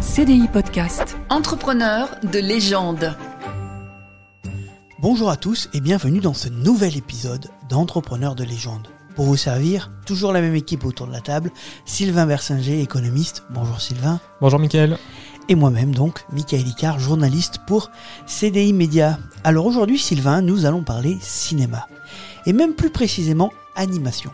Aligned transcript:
CDI 0.00 0.48
Podcast. 0.48 1.18
Entrepreneur 1.28 2.08
de 2.22 2.38
légende. 2.38 3.14
Bonjour 4.98 5.28
à 5.28 5.36
tous 5.36 5.68
et 5.74 5.80
bienvenue 5.82 6.20
dans 6.20 6.32
ce 6.32 6.48
nouvel 6.48 6.96
épisode 6.96 7.48
d'Entrepreneurs 7.68 8.34
de 8.34 8.42
légende. 8.42 8.88
Pour 9.14 9.26
vous 9.26 9.36
servir, 9.36 9.90
toujours 10.06 10.32
la 10.32 10.40
même 10.40 10.54
équipe 10.54 10.86
autour 10.86 11.06
de 11.06 11.12
la 11.12 11.20
table, 11.20 11.50
Sylvain 11.84 12.24
Bersinger, 12.24 12.80
économiste. 12.80 13.44
Bonjour 13.50 13.78
Sylvain. 13.78 14.20
Bonjour 14.40 14.58
Mickaël. 14.58 14.96
Et 15.50 15.54
moi-même 15.54 15.94
donc, 15.94 16.24
Michael 16.32 16.66
Icard, 16.66 16.98
journaliste 16.98 17.58
pour 17.66 17.90
CDI 18.24 18.72
Média. 18.72 19.18
Alors 19.44 19.66
aujourd'hui 19.66 19.98
Sylvain, 19.98 20.40
nous 20.40 20.64
allons 20.64 20.82
parler 20.82 21.18
cinéma. 21.20 21.86
Et 22.46 22.54
même 22.54 22.72
plus 22.72 22.90
précisément 22.90 23.52
animation. 23.76 24.30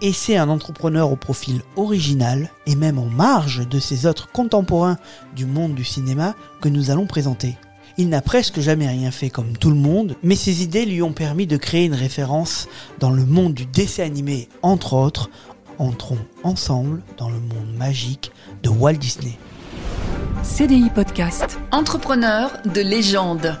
Et 0.00 0.12
c'est 0.12 0.36
un 0.36 0.48
entrepreneur 0.48 1.10
au 1.10 1.16
profil 1.16 1.62
original 1.76 2.50
et 2.66 2.76
même 2.76 2.98
en 2.98 3.06
marge 3.06 3.68
de 3.68 3.80
ses 3.80 4.06
autres 4.06 4.30
contemporains 4.30 4.96
du 5.34 5.44
monde 5.44 5.74
du 5.74 5.84
cinéma 5.84 6.34
que 6.60 6.68
nous 6.68 6.90
allons 6.90 7.06
présenter. 7.06 7.56
Il 7.96 8.08
n'a 8.08 8.22
presque 8.22 8.60
jamais 8.60 8.86
rien 8.86 9.10
fait 9.10 9.28
comme 9.28 9.56
tout 9.56 9.70
le 9.70 9.76
monde, 9.76 10.14
mais 10.22 10.36
ses 10.36 10.62
idées 10.62 10.86
lui 10.86 11.02
ont 11.02 11.12
permis 11.12 11.48
de 11.48 11.56
créer 11.56 11.86
une 11.86 11.94
référence 11.94 12.68
dans 13.00 13.10
le 13.10 13.24
monde 13.24 13.54
du 13.54 13.66
dessin 13.66 14.04
animé, 14.04 14.48
entre 14.62 14.92
autres. 14.92 15.30
Entrons 15.78 16.18
ensemble 16.44 17.02
dans 17.16 17.28
le 17.28 17.40
monde 17.40 17.76
magique 17.76 18.30
de 18.62 18.68
Walt 18.68 18.94
Disney. 18.94 19.36
CDI 20.44 20.90
Podcast. 20.90 21.58
Entrepreneur 21.72 22.52
de 22.72 22.80
légende. 22.80 23.58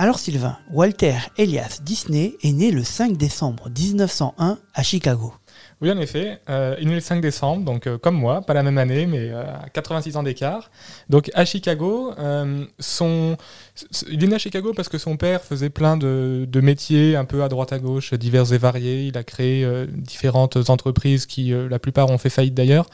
Alors 0.00 0.20
Sylvain, 0.20 0.56
Walter 0.70 1.16
Elias 1.38 1.80
Disney 1.82 2.36
est 2.44 2.52
né 2.52 2.70
le 2.70 2.84
5 2.84 3.16
décembre 3.16 3.68
1901 3.68 4.56
à 4.72 4.82
Chicago. 4.84 5.32
Oui, 5.80 5.90
en 5.90 5.98
effet, 5.98 6.38
euh, 6.48 6.76
il 6.78 6.86
est 6.86 6.90
né 6.90 6.94
le 6.94 7.00
5 7.00 7.20
décembre, 7.20 7.64
donc 7.64 7.88
euh, 7.88 7.98
comme 7.98 8.14
moi, 8.14 8.42
pas 8.42 8.54
la 8.54 8.62
même 8.62 8.78
année, 8.78 9.06
mais 9.06 9.30
euh, 9.30 9.42
à 9.42 9.68
86 9.70 10.16
ans 10.16 10.22
d'écart. 10.22 10.70
Donc 11.08 11.32
à 11.34 11.44
Chicago, 11.44 12.14
il 12.16 14.22
est 14.22 14.26
né 14.28 14.34
à 14.36 14.38
Chicago 14.38 14.72
parce 14.72 14.88
que 14.88 14.98
son 14.98 15.16
père 15.16 15.42
faisait 15.42 15.68
plein 15.68 15.96
de, 15.96 16.46
métiers 16.62 17.16
un 17.16 17.24
peu 17.24 17.42
à 17.42 17.48
droite 17.48 17.72
à 17.72 17.80
gauche, 17.80 18.14
divers 18.14 18.52
et 18.52 18.58
variés. 18.58 19.08
Il 19.08 19.18
a 19.18 19.24
créé 19.24 19.66
différentes 19.88 20.70
entreprises 20.70 21.26
qui, 21.26 21.50
la 21.50 21.80
plupart, 21.80 22.08
ont 22.08 22.18
fait 22.18 22.30
faillite 22.30 22.54
d'ailleurs. 22.54 22.86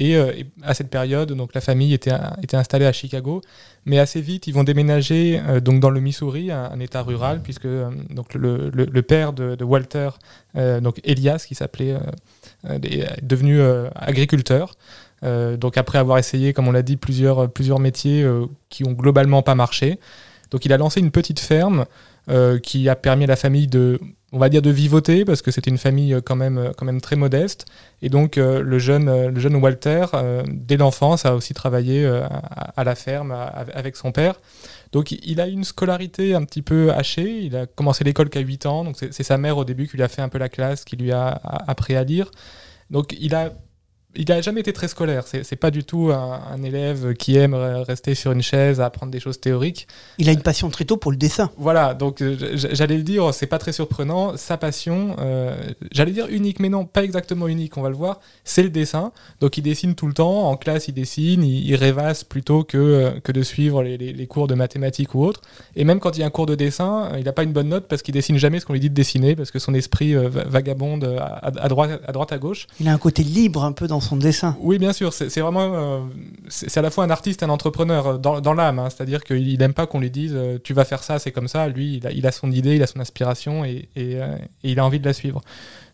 Euh, 0.00 0.32
et, 0.36 0.46
à 0.62 0.74
cette 0.74 0.90
période, 0.90 1.32
donc 1.32 1.54
la 1.54 1.60
famille 1.60 1.92
était, 1.94 2.12
installée 2.52 2.86
à 2.86 2.92
Chicago, 2.92 3.40
mais 3.84 3.98
assez 3.98 4.20
vite 4.20 4.46
ils 4.46 4.54
vont 4.54 4.64
déménager 4.64 5.40
euh, 5.46 5.60
donc 5.60 5.80
dans 5.80 5.90
le 5.90 6.00
Missouri, 6.00 6.50
un, 6.50 6.78
état 6.80 7.02
rural, 7.02 7.40
puisque 7.42 7.66
euh, 7.66 7.90
donc 8.10 8.34
le, 8.34 8.70
le, 8.70 9.02
père 9.02 9.32
de, 9.32 9.62
Walter, 9.64 10.10
donc 10.54 11.00
Elias, 11.04 11.44
qui 11.46 11.54
s'appelait, 11.54 11.96
est 12.64 13.24
devenu 13.24 13.60
agriculteur. 13.94 14.74
donc 15.22 15.76
après 15.76 15.98
avoir 15.98 16.18
essayé, 16.18 16.52
comme 16.52 16.68
on 16.68 16.72
l'a 16.72 16.82
dit, 16.82 16.96
plusieurs, 16.96 17.50
plusieurs 17.50 17.78
métiers 17.78 18.26
qui 18.68 18.84
ont 18.84 18.92
globalement 18.92 19.42
pas 19.42 19.54
marché, 19.54 19.98
donc 20.50 20.64
il 20.64 20.72
a 20.72 20.76
lancé 20.76 21.00
une 21.00 21.10
petite 21.10 21.40
ferme 21.40 21.84
qui 22.62 22.88
a 22.88 22.96
permis 22.96 23.24
à 23.24 23.28
la 23.28 23.36
famille 23.36 23.66
de 23.66 24.00
on 24.32 24.38
va 24.38 24.48
dire 24.48 24.62
de 24.62 24.70
vivoter 24.70 25.24
parce 25.24 25.42
que 25.42 25.50
c'était 25.50 25.70
une 25.70 25.78
famille 25.78 26.14
euh, 26.14 26.20
quand 26.20 26.36
même, 26.36 26.58
euh, 26.58 26.72
quand 26.76 26.84
même 26.84 27.00
très 27.00 27.16
modeste. 27.16 27.66
Et 28.02 28.08
donc 28.08 28.38
euh, 28.38 28.62
le, 28.62 28.78
jeune, 28.78 29.28
le 29.28 29.40
jeune 29.40 29.56
Walter, 29.56 30.06
dès 30.48 30.76
l'enfance, 30.76 31.26
a 31.26 31.34
aussi 31.34 31.54
travaillé 31.54 32.06
à, 32.06 32.84
la 32.84 32.94
ferme 32.94 33.32
avec 33.74 33.96
son 33.96 34.12
père. 34.12 34.34
Donc 34.92 35.12
il 35.12 35.40
a 35.40 35.46
une 35.46 35.64
scolarité 35.64 36.34
un 36.34 36.44
petit 36.44 36.62
peu 36.62 36.92
hachée. 36.92 37.40
Il 37.42 37.56
a 37.56 37.66
commencé 37.66 38.04
l'école 38.04 38.30
qu'à 38.30 38.40
8 38.40 38.66
ans. 38.66 38.84
Donc 38.84 38.96
c'est 38.98 39.22
sa 39.22 39.36
mère 39.36 39.58
au 39.58 39.64
début 39.64 39.86
qui 39.86 39.96
lui 39.96 40.02
a 40.02 40.08
fait 40.08 40.22
un 40.22 40.28
peu 40.28 40.38
la 40.38 40.48
classe, 40.48 40.84
qui 40.84 40.96
lui 40.96 41.12
a 41.12 41.28
appris 41.28 41.96
à 41.96 42.04
lire. 42.04 42.30
Donc 42.90 43.14
il 43.20 43.34
a 43.34 43.52
il 44.16 44.28
n'a 44.28 44.40
jamais 44.40 44.60
été 44.60 44.72
très 44.72 44.88
scolaire. 44.88 45.24
C'est 45.26 45.56
pas 45.56 45.70
du 45.70 45.84
tout 45.84 46.10
un, 46.10 46.62
élève 46.62 47.14
qui 47.14 47.36
aime 47.36 47.54
rester 47.54 48.14
sur 48.14 48.32
une 48.32 48.42
chaise 48.42 48.80
à 48.80 48.86
apprendre 48.86 49.12
des 49.12 49.20
choses 49.20 49.40
théoriques. 49.40 49.86
Il 50.18 50.28
a 50.28 50.32
une 50.32 50.42
passion 50.42 50.68
très 50.68 50.84
tôt 50.84 50.96
pour 50.96 51.10
le 51.10 51.16
dessin. 51.16 51.50
Voilà, 51.56 51.94
donc 51.94 52.20
euh, 52.20 52.36
j'allais 52.54 52.96
le 52.96 53.02
dire, 53.02 53.32
c'est 53.32 53.46
pas 53.46 53.58
très 53.58 53.72
surprenant. 53.72 54.36
Sa 54.36 54.56
passion, 54.56 55.16
euh, 55.20 55.56
j'allais 55.92 56.12
dire 56.12 56.26
unique, 56.28 56.58
mais 56.58 56.68
non, 56.68 56.84
pas 56.84 57.04
exactement 57.04 57.46
unique, 57.46 57.76
on 57.76 57.82
va 57.82 57.88
le 57.88 57.94
voir, 57.94 58.20
c'est 58.44 58.62
le 58.62 58.70
dessin. 58.70 59.12
Donc 59.40 59.56
il 59.58 59.62
dessine 59.62 59.94
tout 59.94 60.06
le 60.06 60.12
temps, 60.12 60.48
en 60.50 60.56
classe 60.56 60.88
il 60.88 60.92
dessine, 60.92 61.44
il, 61.44 61.74
rêvasse 61.76 62.24
plutôt 62.24 62.64
que, 62.64 62.78
euh, 62.78 63.10
que 63.22 63.32
de 63.32 63.42
suivre 63.42 63.82
les, 63.82 64.26
cours 64.26 64.48
de 64.48 64.54
mathématiques 64.54 65.14
ou 65.14 65.24
autres. 65.24 65.40
Et 65.76 65.84
même 65.84 66.00
quand 66.00 66.16
il 66.16 66.20
y 66.20 66.22
a 66.22 66.26
un 66.26 66.30
cours 66.30 66.46
de 66.46 66.54
dessin, 66.54 67.12
il 67.16 67.24
n'a 67.24 67.32
pas 67.32 67.44
une 67.44 67.52
bonne 67.52 67.68
note 67.68 67.86
parce 67.88 68.02
qu'il 68.02 68.14
dessine 68.14 68.36
jamais 68.36 68.60
ce 68.60 68.66
qu'on 68.66 68.72
lui 68.72 68.80
dit 68.80 68.90
de 68.90 68.94
dessiner, 68.94 69.36
parce 69.36 69.50
que 69.50 69.58
son 69.58 69.72
esprit 69.72 70.14
vagabonde 70.14 71.16
à, 71.18 71.68
droite, 71.68 72.00
à 72.06 72.12
droite 72.12 72.32
à 72.32 72.38
gauche. 72.38 72.66
Il 72.80 72.88
a 72.88 72.92
un 72.92 72.98
côté 72.98 73.22
libre 73.22 73.64
un 73.64 73.72
peu 73.72 73.86
dans 73.86 73.99
son 74.00 74.16
dessin. 74.16 74.56
Oui, 74.60 74.78
bien 74.78 74.92
sûr. 74.92 75.12
C'est 75.12 75.40
vraiment. 75.40 75.74
Euh, 75.74 76.00
c'est 76.48 76.76
à 76.78 76.82
la 76.82 76.90
fois 76.90 77.04
un 77.04 77.10
artiste 77.10 77.42
un 77.42 77.48
entrepreneur 77.48 78.06
euh, 78.06 78.18
dans, 78.18 78.54
l'âme. 78.54 78.78
Hein. 78.78 78.88
C'est-à-dire 78.90 79.22
qu'il 79.24 79.58
n'aime 79.58 79.74
pas 79.74 79.86
qu'on 79.86 80.00
lui 80.00 80.10
dise 80.10 80.32
euh, 80.34 80.58
tu 80.62 80.74
vas 80.74 80.84
faire 80.84 81.02
ça, 81.02 81.18
c'est 81.18 81.32
comme 81.32 81.48
ça. 81.48 81.68
Lui, 81.68 82.00
il 82.12 82.26
a, 82.26 82.32
son 82.32 82.50
idée, 82.50 82.76
il 82.76 82.82
a 82.82 82.86
son 82.86 83.00
inspiration 83.00 83.64
et 83.64 83.88
il 84.62 84.78
a 84.78 84.84
envie 84.84 85.00
de 85.00 85.04
la 85.06 85.12
suivre. 85.12 85.42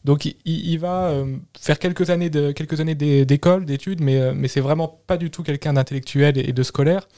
Donc 0.06 0.25
il, 0.25 0.37
il 0.47 0.78
va 0.78 1.12
faire 1.59 1.78
quelques 1.78 2.11
années 2.11 2.31
de 2.31 2.53
quelques 2.53 2.81
années 2.81 2.94
d'école, 2.94 3.65
d'études, 3.65 4.00
mais 4.00 4.33
mais 4.33 4.49
c'est 4.49 4.61
vraiment 4.61 5.00
pas 5.06 5.17
du 5.17 5.31
tout 5.31 5.43
quelqu'un 5.43 5.75
d'intellectuel 5.75 6.39
et, 6.39 6.53
de 6.53 6.62
scolaire. 6.62 7.09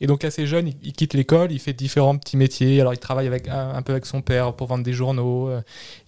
Et 0.00 0.06
donc 0.06 0.24
assez 0.24 0.46
jeune, 0.46 0.68
il, 0.82 0.92
quitte 0.92 1.14
l'école, 1.14 1.52
il 1.52 1.58
fait 1.58 1.74
différents 1.74 2.16
petits 2.16 2.36
métiers. 2.36 2.80
Alors 2.80 2.94
il 2.94 2.98
travaille 2.98 3.26
avec 3.26 3.48
un, 3.48 3.82
peu 3.82 3.92
avec 3.92 4.06
son 4.06 4.22
père 4.22 4.54
pour 4.54 4.66
vendre 4.66 4.82
des 4.82 4.94
journaux. 4.94 5.50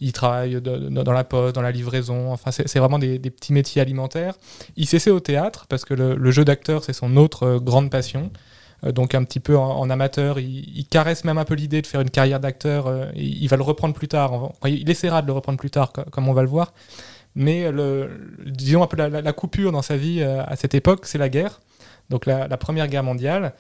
il 0.01 0.13
travaille 0.13 0.61
dans 0.61 1.13
la 1.13 1.25
poste, 1.25 1.55
dans 1.55 1.63
la 1.63 1.73
livraison. 1.73 2.33
Enfin 2.33 2.51
c'est 2.51 2.79
vraiment 2.79 2.99
des, 2.99 3.19
des, 3.19 3.31
petits 3.31 3.53
métiers 3.53 3.83
alimentaires. 3.83 4.35
Il 4.77 4.87
s'essaie 4.87 5.11
au 5.11 5.21
théâtre 5.21 5.67
parce 5.69 5.85
que 5.85 5.95
le 5.95 6.31
jeu 6.31 6.45
d'acteur 6.45 6.85
c'est 6.85 6.95
son 6.95 7.17
autre 7.17 7.59
grande 7.59 7.91
passion. 7.91 8.33
Euh, 8.85 8.93
donc 8.93 9.15
un 9.15 9.25
petit 9.25 9.41
peu 9.41 9.57
en, 9.57 9.89
amateur. 9.91 10.39
Il, 10.39 10.87
caresse 10.87 11.25
même 11.25 11.39
un 11.39 11.45
peu 11.45 11.55
l'idée 11.55 11.83
de 11.83 11.87
faire 11.87 12.01
une 12.01 12.11
carrière 12.11 12.41
d'acteur. 12.41 12.87
Euh, 12.87 13.07
il, 13.15 13.49
va 13.49 13.57
le 13.57 13.63
reprendre 13.63 13.95
plus 13.95 14.09
tard. 14.09 14.53
il 14.67 14.89
essaiera 14.89 15.23
de 15.23 15.27
le 15.27 15.33
reprendre 15.33 15.59
plus 15.59 15.71
tard, 15.71 15.93
comme 15.93 16.29
on 16.29 16.33
va 16.33 16.43
le 16.43 16.49
voir. 16.49 16.73
Mais 17.35 17.71
le, 17.71 18.11
disons 18.45 18.83
un 18.83 18.87
peu 18.87 18.97
la, 18.97 19.33
coupure 19.33 19.71
dans 19.73 19.83
sa 19.83 19.97
vie 19.97 20.21
euh, 20.21 20.43
à 20.45 20.57
cette 20.57 20.75
époque, 20.75 21.07
c'est 21.07 21.19
la 21.19 21.29
guerre. 21.29 21.61
Donc 22.09 22.27
la, 22.27 22.49
Première 22.57 22.89
Guerre 22.89 23.05
mondiale. 23.05 23.55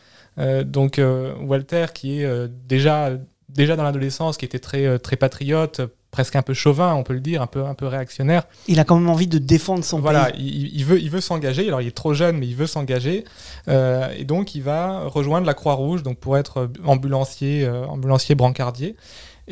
donc 0.65 1.01
Walter, 1.41 1.87
qui 1.95 2.21
est 2.21 2.49
déjà 2.49 3.11
déjà 3.49 3.77
dans 3.77 3.85
l'adolescence, 3.85 4.37
qui 4.37 4.45
était 4.45 4.59
très, 4.59 4.99
très 4.99 5.17
patriote, 5.17 5.81
presque 6.11 6.37
un 6.37 6.43
peu 6.43 6.55
chauvin, 6.55 6.95
on 6.95 7.03
peut 7.03 7.13
le 7.13 7.21
dire, 7.21 7.43
un 7.43 7.47
peu, 7.47 7.65
un 7.65 7.75
peu 7.75 7.87
réactionnaire. 7.87 8.45
Il 8.67 8.81
a 8.81 8.85
quand 8.85 8.97
même 8.97 9.09
envie 9.09 9.27
de 9.27 9.39
défendre 9.39 9.85
son 9.85 10.01
voilà, 10.01 10.27
pays. 10.27 10.43
Il, 10.45 10.81
il, 10.81 10.85
veut, 10.85 11.01
il 11.01 11.11
veut 11.11 11.21
s'engager. 11.21 11.67
Alors, 11.69 11.81
il 11.81 11.89
est 11.89 11.97
trop 11.97 12.15
jeune, 12.15 12.39
mais 12.39 12.47
il 12.47 12.57
veut 12.57 12.67
s'engager. 12.67 13.25
Euh, 13.69 14.09
et 14.17 14.25
donc, 14.25 14.55
il 14.55 14.63
va 14.63 15.05
rejoindre 15.07 15.47
la 15.47 15.55
Croix-Rouge 15.55 16.03
donc 16.03 16.19
pour 16.19 16.37
être 16.37 16.69
ambulancier, 16.85 17.65
euh, 17.65 17.87
ambulancier 17.87 18.35
brancardier. 18.35 18.97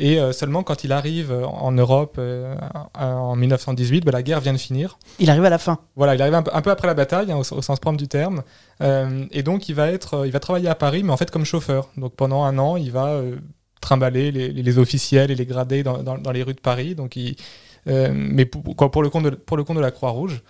Et 0.01 0.17
euh, 0.17 0.31
seulement 0.31 0.63
quand 0.63 0.85
il 0.85 0.93
arrive 0.93 1.33
en 1.33 1.73
Europe 1.73 2.21
en 2.95 3.35
1918, 3.35 4.05
bah, 4.05 4.11
la 4.13 4.23
guerre 4.23 4.39
vient 4.39 4.53
de 4.53 4.57
finir. 4.57 4.97
Il 5.19 5.29
arrive 5.29 5.43
à 5.43 5.49
la 5.49 5.57
fin. 5.57 5.79
Voilà, 5.97 6.15
il 6.15 6.21
arrive 6.21 6.35
un 6.35 6.41
peu, 6.41 6.71
après 6.71 6.87
la 6.87 6.93
bataille, 6.93 7.31
hein, 7.31 7.37
au, 7.37 7.39
au, 7.39 7.61
sens 7.61 7.79
propre 7.79 7.97
du 7.97 8.07
terme. 8.07 8.43
et 8.81 9.43
donc, 9.43 9.67
il 9.67 9.75
va, 9.75 9.91
être, 9.91 10.25
il 10.25 10.31
va 10.31 10.39
travailler 10.39 10.69
à 10.69 10.75
Paris, 10.75 11.03
mais 11.03 11.11
en 11.11 11.17
fait 11.17 11.31
comme 11.31 11.45
chauffeur. 11.45 11.89
Donc, 11.97 12.15
pendant 12.15 12.43
un 12.43 12.57
an, 12.59 12.77
il 12.77 12.91
va 12.91 13.21
trimballer 13.81 14.31
les, 14.31 14.77
officiels 14.77 15.31
et 15.31 15.35
les 15.35 15.45
gradés 15.45 15.83
dans, 15.83 16.31
les 16.31 16.43
rues 16.43 16.53
de 16.53 16.59
Paris. 16.59 16.95
Donc 16.95 17.17
euh, 17.87 18.11
mais 18.13 18.45
pour, 18.45 18.75
quoi, 18.75 18.91
pour, 18.91 19.03
le 19.03 19.09
compte 19.09 19.23
de, 19.23 19.29
pour 19.31 19.57
le 19.57 19.63
compte 19.63 19.77
de 19.77 19.81
la 19.81 19.91
Croix-Rouge. 19.91 20.41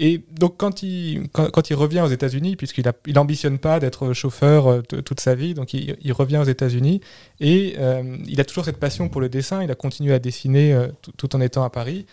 Et 0.00 0.22
donc 0.30 0.56
quand 0.58 0.84
il, 0.84 1.28
quand, 1.32 1.70
il 1.70 1.74
revient 1.74 2.02
aux 2.02 2.08
États-Unis, 2.08 2.54
puisqu'il 2.54 2.84
il 3.06 3.18
ambitionne 3.18 3.58
pas 3.58 3.80
d'être 3.80 4.12
chauffeur 4.12 4.68
euh, 4.68 4.80
toute 4.82 5.18
sa 5.18 5.34
vie, 5.34 5.54
donc 5.54 5.74
il, 5.74 5.96
il 6.00 6.12
revient 6.12 6.38
aux 6.38 6.44
États-Unis 6.44 7.00
et 7.40 7.74
euh, 7.78 8.16
il 8.26 8.40
a 8.40 8.44
toujours 8.44 8.64
cette 8.64 8.78
passion 8.78 9.08
pour 9.08 9.20
le 9.20 9.28
dessin. 9.28 9.62
Il 9.64 9.70
a 9.72 9.74
continué 9.74 10.14
à 10.14 10.20
dessiner 10.20 10.88
tout 11.16 11.34
en 11.34 11.40
étant 11.40 11.64
à 11.64 11.70
Paris. 11.70 12.06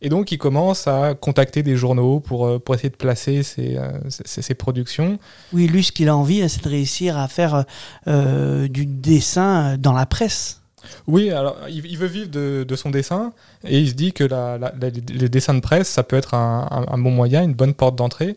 Et 0.00 0.08
donc, 0.08 0.30
il 0.30 0.38
commence 0.38 0.86
à 0.86 1.14
contacter 1.14 1.62
des 1.62 1.76
journaux 1.76 2.20
pour, 2.20 2.46
euh, 2.46 2.58
pour 2.58 2.74
essayer 2.74 2.90
de 2.90 2.96
placer 2.96 3.42
ses, 3.42 3.76
euh, 3.76 3.90
ses, 4.08 4.54
productions. 4.54 5.18
Oui, 5.52 5.66
lui, 5.66 5.82
ce 5.82 5.90
qu'il 5.90 6.08
a 6.08 6.16
envie, 6.16 6.48
c'est 6.48 6.62
de 6.62 6.68
réussir 6.68 7.18
à 7.18 7.26
faire 7.26 7.64
euh, 8.06 8.68
du 8.68 8.86
dessin 8.86 9.76
dans 9.76 9.92
la 9.92 10.06
presse. 10.06 10.60
Oui, 11.08 11.30
alors 11.30 11.56
il, 11.68 11.98
veut 11.98 12.06
vivre 12.06 12.28
de, 12.28 12.64
de, 12.66 12.76
son 12.76 12.90
dessin 12.90 13.32
et 13.64 13.80
il 13.80 13.88
se 13.88 13.94
dit 13.94 14.12
que 14.12 14.22
la, 14.22 14.56
la, 14.58 14.72
les 14.80 15.28
dessins 15.28 15.52
de 15.52 15.60
presse, 15.60 15.88
ça 15.88 16.04
peut 16.04 16.16
être 16.16 16.34
un, 16.34 16.86
un, 16.88 16.98
bon 16.98 17.10
moyen, 17.10 17.42
une 17.42 17.52
bonne 17.52 17.74
porte 17.74 17.96
d'entrée. 17.96 18.36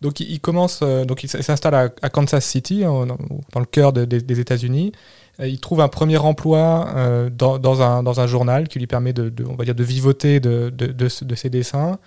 Donc 0.00 0.20
il, 0.20 0.40
commence, 0.40 0.80
donc 0.80 1.24
il 1.24 1.28
s'installe 1.28 1.92
à, 2.00 2.08
Kansas 2.08 2.46
City, 2.46 2.82
dans, 2.84 3.04
dans 3.06 3.60
le 3.60 3.66
cœur 3.66 3.92
des 3.92 4.40
États-Unis. 4.40 4.92
Euh, 5.40 5.48
il 5.48 5.60
trouve 5.60 5.80
un 5.80 5.88
premier 5.88 6.18
emploi 6.18 6.88
euh, 6.96 7.30
dans, 7.30 8.20
un, 8.20 8.26
journal 8.26 8.68
qui 8.68 8.78
lui 8.78 8.86
permet 8.86 9.12
de, 9.12 9.32
on 9.48 9.54
va 9.54 9.64
dire, 9.64 9.74
de 9.74 9.84
vivoter 9.84 10.40
de, 10.40 11.08
ses 11.08 11.50
dessins. 11.50 11.98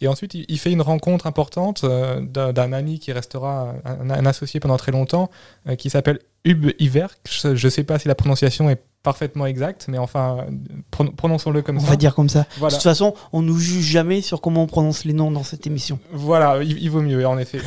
Et 0.00 0.08
ensuite, 0.08 0.34
il, 0.34 0.58
fait 0.58 0.72
une 0.72 0.82
rencontre 0.82 1.26
importante 1.26 1.84
euh, 1.84 2.20
d'un 2.20 2.72
ami 2.72 2.98
qui 2.98 3.12
restera 3.12 3.74
un, 3.84 4.26
associé 4.26 4.58
pendant 4.58 4.76
très 4.76 4.92
longtemps, 4.92 5.30
qui 5.78 5.90
s'appelle 5.90 6.18
Hub 6.44 6.70
Iverk. 6.78 7.18
Je 7.30 7.48
ne 7.66 7.70
sais 7.70 7.84
pas 7.84 7.98
si 7.98 8.08
la 8.08 8.14
prononciation 8.14 8.68
est 8.70 8.82
parfaitement 9.02 9.46
exacte, 9.46 9.86
mais 9.88 9.98
enfin, 9.98 10.46
pron- 10.92 11.10
prononçons-le 11.10 11.60
comme 11.62 11.78
On 11.78 11.80
ça. 11.80 11.86
va 11.88 11.96
dire 11.96 12.14
comme 12.14 12.28
ça. 12.28 12.46
Voilà. 12.58 12.70
De 12.70 12.74
toute 12.76 12.84
façon, 12.84 13.14
on 13.32 13.42
nous 13.42 13.58
juge 13.58 13.84
jamais 13.84 14.20
sur 14.20 14.40
comment 14.40 14.62
on 14.62 14.66
prononce 14.68 15.04
les 15.04 15.12
noms 15.12 15.32
dans 15.32 15.42
cette 15.42 15.66
émission. 15.66 15.98
Voilà, 16.12 16.62
il, 16.62 16.78
il 16.80 16.88
vaut 16.88 17.00
mieux, 17.02 17.26
en 17.26 17.36
effet. 17.38 17.60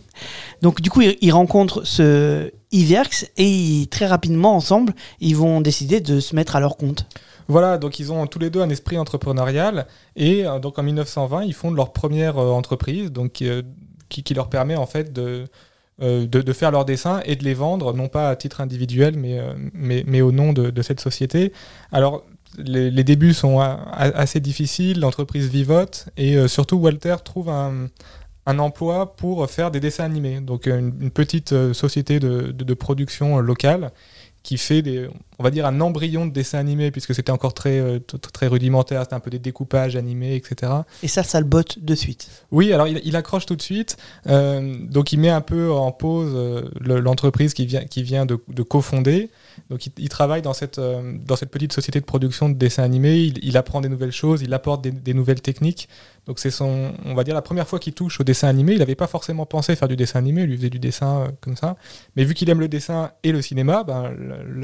Donc 0.62 0.80
du 0.80 0.90
coup, 0.90 1.00
ils, 1.02 1.16
ils 1.20 1.32
rencontrent 1.32 1.84
ce 1.84 2.50
Iverx 2.72 3.24
et 3.36 3.48
ils- 3.48 3.88
très 3.88 4.06
rapidement 4.06 4.54
ensemble, 4.56 4.94
ils 5.20 5.36
vont 5.36 5.60
décider 5.60 6.00
de 6.00 6.20
se 6.20 6.34
mettre 6.34 6.56
à 6.56 6.60
leur 6.60 6.76
compte. 6.76 7.06
Voilà, 7.48 7.76
donc 7.76 7.98
ils 7.98 8.10
ont 8.10 8.26
tous 8.26 8.38
les 8.38 8.48
deux 8.48 8.62
un 8.62 8.70
esprit 8.70 8.96
entrepreneurial 8.96 9.86
et 10.16 10.46
euh, 10.46 10.58
donc 10.58 10.78
en 10.78 10.82
1920, 10.82 11.44
ils 11.44 11.52
fondent 11.52 11.76
leur 11.76 11.92
première 11.92 12.38
euh, 12.38 12.50
entreprise 12.50 13.12
donc, 13.12 13.42
euh, 13.42 13.62
qui, 14.08 14.22
qui 14.22 14.32
leur 14.32 14.48
permet 14.48 14.76
en 14.76 14.86
fait 14.86 15.12
de, 15.12 15.44
de, 16.00 16.42
de 16.42 16.52
faire 16.52 16.70
leurs 16.70 16.84
dessins 16.84 17.20
et 17.24 17.36
de 17.36 17.44
les 17.44 17.54
vendre, 17.54 17.92
non 17.94 18.08
pas 18.08 18.28
à 18.30 18.36
titre 18.36 18.60
individuel, 18.60 19.16
mais, 19.16 19.38
euh, 19.38 19.54
mais, 19.72 20.02
mais 20.06 20.20
au 20.22 20.32
nom 20.32 20.52
de, 20.52 20.70
de 20.70 20.82
cette 20.82 21.00
société. 21.00 21.52
Alors, 21.92 22.24
les, 22.58 22.90
les 22.90 23.04
débuts 23.04 23.34
sont 23.34 23.58
assez 23.60 24.40
difficiles, 24.40 25.00
l'entreprise 25.00 25.48
vivote 25.48 26.06
et 26.16 26.36
euh, 26.36 26.48
surtout 26.48 26.76
Walter 26.76 27.16
trouve 27.24 27.48
un, 27.48 27.88
un 28.46 28.58
emploi 28.58 29.16
pour 29.16 29.48
faire 29.50 29.70
des 29.70 29.80
dessins 29.80 30.04
animés, 30.04 30.40
donc 30.40 30.66
euh, 30.66 30.78
une, 30.78 30.92
une 31.00 31.10
petite 31.10 31.52
euh, 31.52 31.72
société 31.72 32.20
de, 32.20 32.52
de- 32.52 32.74
production 32.74 33.38
euh, 33.38 33.40
locale 33.40 33.90
qui 34.42 34.58
fait 34.58 34.82
des, 34.82 35.08
on 35.38 35.42
va 35.42 35.50
dire 35.50 35.66
un 35.66 35.80
embryon 35.80 36.26
de 36.26 36.32
dessin 36.32 36.58
animé 36.58 36.90
puisque 36.90 37.14
c'était 37.14 37.32
encore 37.32 37.54
très, 37.54 37.78
euh, 37.80 37.98
très 38.32 38.46
rudimentaire, 38.46 39.02
c'était 39.02 39.14
un 39.14 39.20
peu 39.20 39.30
des 39.30 39.38
découpages 39.38 39.96
animés, 39.96 40.36
etc. 40.36 40.72
Et 41.02 41.08
ça, 41.08 41.22
ça 41.22 41.40
le 41.40 41.46
botte 41.46 41.78
de 41.78 41.94
suite. 41.94 42.28
Oui, 42.52 42.72
alors 42.72 42.86
il, 42.86 43.00
il 43.04 43.16
accroche 43.16 43.46
tout 43.46 43.56
de 43.56 43.62
suite, 43.62 43.96
euh, 44.28 44.76
donc 44.88 45.12
il 45.12 45.18
met 45.18 45.30
un 45.30 45.40
peu 45.40 45.72
en 45.72 45.90
pause 45.92 46.32
euh, 46.34 46.62
le- 46.80 47.00
l'entreprise 47.00 47.54
qui 47.54 47.66
vient, 47.66 47.84
qui 47.84 48.02
vient 48.02 48.26
de, 48.26 48.38
de 48.48 48.62
cofonder. 48.62 49.30
Donc 49.70 49.86
il, 49.86 49.92
il 49.98 50.08
travaille 50.08 50.42
dans 50.42 50.52
cette, 50.54 50.78
euh, 50.78 51.14
dans 51.26 51.36
cette 51.36 51.50
petite 51.50 51.72
société 51.72 52.00
de 52.00 52.04
production 52.04 52.48
de 52.48 52.54
dessins 52.54 52.82
animés, 52.84 53.18
il, 53.18 53.38
il 53.44 53.56
apprend 53.56 53.80
des 53.80 53.88
nouvelles 53.88 54.12
choses, 54.12 54.42
il 54.42 54.52
apporte 54.54 54.82
des, 54.82 54.90
des 54.90 55.14
nouvelles 55.14 55.40
techniques. 55.40 55.88
Donc 56.26 56.38
c'est 56.38 56.50
son, 56.50 56.92
on 57.04 57.14
va 57.14 57.22
dire 57.22 57.34
la 57.34 57.42
première 57.42 57.68
fois 57.68 57.78
qu'il 57.78 57.92
touche 57.92 58.18
au 58.18 58.24
dessin 58.24 58.48
animé, 58.48 58.72
il 58.72 58.78
n'avait 58.78 58.94
pas 58.94 59.06
forcément 59.06 59.44
pensé 59.44 59.76
faire 59.76 59.88
du 59.88 59.96
dessin 59.96 60.18
animé, 60.20 60.42
il 60.42 60.48
lui 60.48 60.56
faisait 60.56 60.70
du 60.70 60.78
dessin 60.78 61.18
euh, 61.18 61.28
comme 61.42 61.56
ça. 61.56 61.76
Mais 62.16 62.24
vu 62.24 62.32
qu'il 62.32 62.48
aime 62.48 62.60
le 62.60 62.68
dessin 62.68 63.10
et 63.24 63.30
le 63.32 63.42
cinéma, 63.42 63.84
ben, 63.84 64.10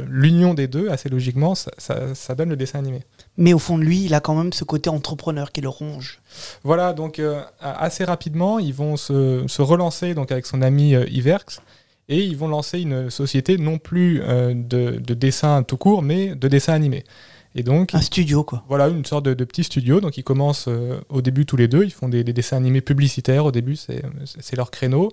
l'union 0.09 0.55
des 0.61 0.69
deux, 0.69 0.89
assez 0.91 1.09
logiquement, 1.09 1.55
ça, 1.55 1.71
ça- 1.79 2.15
ça 2.15 2.35
donne 2.35 2.51
le 2.51 2.57
dessin 2.57 2.79
animé. 2.79 3.01
Mais 3.37 3.53
au 3.53 3.59
fond 3.59 3.79
de 3.79 3.85
lui, 3.85 4.05
il 4.05 4.15
a 4.15 4.21
quand 4.21 4.35
même 4.35 4.53
ce 4.53 4.65
côté 4.65 4.89
entrepreneur 4.91 5.51
qui 5.53 5.61
le 5.61 5.69
ronge. 5.69 6.21
Voilà, 6.65 6.93
donc 6.93 7.19
euh, 7.19 7.43
assez 7.61 8.05
rapidement, 8.05 8.59
ils 8.59 8.75
vont 8.75 8.97
se, 8.97 9.45
se 9.47 9.63
relancer 9.63 10.15
donc 10.15 10.31
avec 10.33 10.47
son 10.47 10.63
ami 10.63 10.95
euh, 10.95 11.07
Iverx 11.11 11.61
et 12.09 12.25
ils 12.25 12.37
vont 12.37 12.49
lancer 12.49 12.81
une 12.81 13.11
société 13.11 13.57
non 13.59 13.79
plus 13.79 14.21
euh, 14.23 14.53
de, 14.55 14.99
de 14.99 15.15
dessin 15.15 15.63
tout 15.63 15.77
court, 15.77 16.03
mais 16.03 16.35
de 16.35 16.49
dessin 16.49 16.73
animé. 16.75 17.05
Et 17.57 17.65
donc, 17.65 17.95
Un 17.95 18.01
studio, 18.01 18.45
quoi. 18.45 18.63
voilà 18.69 18.87
une 18.89 19.05
sorte 19.05 19.25
de, 19.25 19.35
de 19.35 19.45
petit 19.45 19.65
studio. 19.65 20.01
Donc, 20.01 20.17
ils 20.17 20.23
commencent 20.23 20.69
euh, 20.69 21.01
au 21.09 21.21
début 21.21 21.47
tous 21.47 21.57
les 21.57 21.67
deux. 21.67 21.83
Ils 21.85 21.91
font 21.91 22.09
des, 22.09 22.23
des 22.23 22.33
dessins 22.33 22.57
animés 22.57 22.81
publicitaires. 22.81 23.45
Au 23.45 23.51
début, 23.51 23.75
c'est 23.75 24.03
c'est 24.25 24.55
leur 24.57 24.71
créneau. 24.71 25.11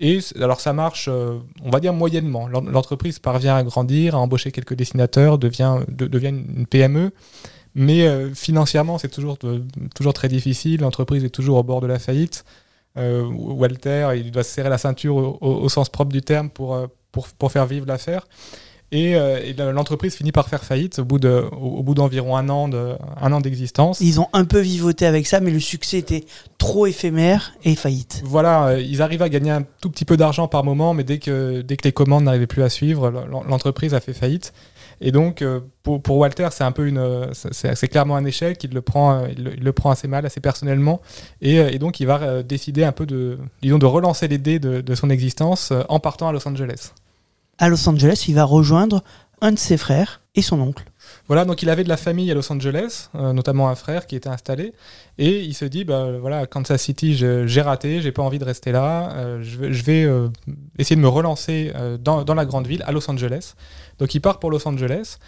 Et 0.00 0.18
alors, 0.36 0.60
ça 0.60 0.72
marche, 0.72 1.08
euh, 1.08 1.38
on 1.62 1.70
va 1.70 1.78
dire 1.80 1.92
moyennement. 1.92 2.48
L'en- 2.48 2.62
L'entreprise 2.62 3.18
parvient 3.18 3.56
à 3.56 3.62
grandir, 3.62 4.14
à 4.14 4.18
embaucher 4.18 4.50
quelques 4.50 4.74
dessinateurs, 4.74 5.36
devient, 5.38 5.76
de- 5.88 6.06
devient 6.06 6.28
une 6.56 6.66
PME. 6.66 7.10
Mais 7.74 8.02
euh, 8.06 8.32
financièrement, 8.34 8.98
c'est 8.98 9.10
toujours, 9.10 9.36
de- 9.38 9.62
toujours 9.94 10.14
très 10.14 10.28
difficile. 10.28 10.80
L'entreprise 10.80 11.22
est 11.24 11.28
toujours 11.30 11.58
au 11.58 11.62
bord 11.62 11.80
de 11.80 11.86
la 11.86 11.98
faillite. 11.98 12.44
Euh, 12.96 13.24
Walter, 13.24 14.08
il 14.16 14.30
doit 14.32 14.42
se 14.42 14.50
serrer 14.50 14.68
la 14.70 14.78
ceinture 14.78 15.14
au, 15.16 15.38
au- 15.40 15.68
sens 15.68 15.88
propre 15.88 16.10
du 16.12 16.22
terme 16.22 16.48
pour, 16.50 16.74
euh, 16.74 16.86
pour, 17.12 17.28
pour 17.28 17.52
faire 17.52 17.66
vivre 17.66 17.86
l'affaire. 17.86 18.26
Et, 18.92 19.14
euh, 19.14 19.38
et 19.44 19.52
l'entreprise 19.72 20.16
finit 20.16 20.32
par 20.32 20.48
faire 20.48 20.64
faillite 20.64 20.98
au 20.98 21.04
bout 21.04 21.20
de- 21.20 21.44
au, 21.52 21.76
au 21.78 21.82
bout 21.84 21.94
d'environ 21.94 22.36
un 22.36 22.48
an 22.48 22.66
de- 22.68 22.96
un 23.20 23.32
an 23.32 23.40
d'existence. 23.40 24.00
Ils 24.00 24.20
ont 24.20 24.26
un 24.32 24.44
peu 24.44 24.58
vivoté 24.58 25.06
avec 25.06 25.28
ça, 25.28 25.38
mais 25.38 25.52
le 25.52 25.60
succès 25.60 25.98
était 25.98 26.24
trop 26.58 26.86
éphémère 26.86 27.52
et 27.62 27.76
faillite. 27.76 28.20
Voilà, 28.24 28.66
euh, 28.66 28.80
ils 28.80 29.00
arrivent 29.00 29.22
à 29.22 29.28
gagner 29.28 29.52
un 29.52 29.62
tout 29.80 29.90
petit 29.90 30.04
peu 30.04 30.16
d'argent 30.16 30.48
par 30.48 30.64
moment, 30.64 30.92
mais 30.92 31.04
dès 31.04 31.18
que, 31.18 31.60
dès 31.60 31.76
que 31.76 31.84
les 31.84 31.92
commandes 31.92 32.24
n'arrivaient 32.24 32.48
plus 32.48 32.64
à 32.64 32.68
suivre, 32.68 33.10
l'en- 33.10 33.44
l'entreprise 33.44 33.94
a 33.94 34.00
fait 34.00 34.12
faillite. 34.12 34.52
Et 35.00 35.12
donc, 35.12 35.40
euh, 35.40 35.60
pour, 35.84 36.02
pour 36.02 36.16
Walter, 36.18 36.48
c'est 36.50 36.64
un 36.64 36.72
peu 36.72 36.86
une, 36.86 37.28
c'est 37.32 37.88
clairement 37.88 38.16
un 38.16 38.24
échec. 38.24 38.62
Il 38.64 38.74
le 38.74 38.82
prend, 38.82 39.24
il 39.26 39.44
le, 39.44 39.54
il 39.56 39.62
le 39.62 39.72
prend 39.72 39.90
assez 39.90 40.08
mal, 40.08 40.26
assez 40.26 40.40
personnellement, 40.40 41.00
et, 41.40 41.54
et 41.56 41.78
donc 41.78 42.00
il 42.00 42.06
va 42.06 42.42
décider 42.42 42.82
un 42.84 42.92
peu 42.92 43.06
de, 43.06 43.38
disons, 43.62 43.78
de 43.78 43.86
relancer 43.86 44.26
les 44.28 44.36
dés 44.38 44.58
de, 44.58 44.80
de 44.80 44.94
son 44.96 45.08
existence 45.10 45.72
en 45.88 46.00
partant 46.00 46.28
à 46.28 46.32
Los 46.32 46.46
Angeles. 46.46 46.90
À 47.62 47.68
Los 47.68 47.86
Angeles, 47.86 48.24
il 48.26 48.34
va 48.34 48.44
rejoindre 48.44 49.04
un 49.42 49.52
de 49.52 49.58
ses 49.58 49.76
frères 49.76 50.22
et 50.34 50.40
son 50.40 50.58
oncle. 50.62 50.84
Voilà, 51.26 51.44
donc 51.44 51.60
il 51.62 51.68
avait 51.68 51.84
de 51.84 51.90
la 51.90 51.98
famille 51.98 52.30
à 52.30 52.34
Los 52.34 52.50
Angeles, 52.50 53.10
euh, 53.14 53.34
notamment 53.34 53.68
un 53.68 53.74
frère 53.74 54.06
qui 54.06 54.16
était 54.16 54.30
installé, 54.30 54.72
et 55.18 55.40
il 55.40 55.52
se 55.52 55.66
dit, 55.66 55.84
bah, 55.84 56.12
voilà, 56.18 56.46
Kansas 56.46 56.80
City, 56.80 57.14
j'ai 57.14 57.60
raté, 57.60 58.00
j'ai 58.00 58.12
pas 58.12 58.22
envie 58.22 58.38
de 58.38 58.46
rester 58.46 58.72
là, 58.72 59.12
euh, 59.12 59.42
je 59.42 59.58
vais, 59.58 59.72
je 59.74 59.84
vais, 59.84 60.04
euh, 60.04 60.28
essayer 60.78 60.96
de 60.96 61.02
me 61.02 61.08
relancer 61.08 61.70
dans, 62.00 62.24
dans 62.24 62.32
la 62.32 62.46
grande 62.46 62.66
ville, 62.66 62.82
à 62.86 62.92
Los 62.92 63.10
Angeles. 63.10 63.52
Donc 63.98 64.14
il 64.14 64.20
part 64.20 64.38
pour 64.38 64.50
Los 64.50 64.66
Angeles, 64.66 65.18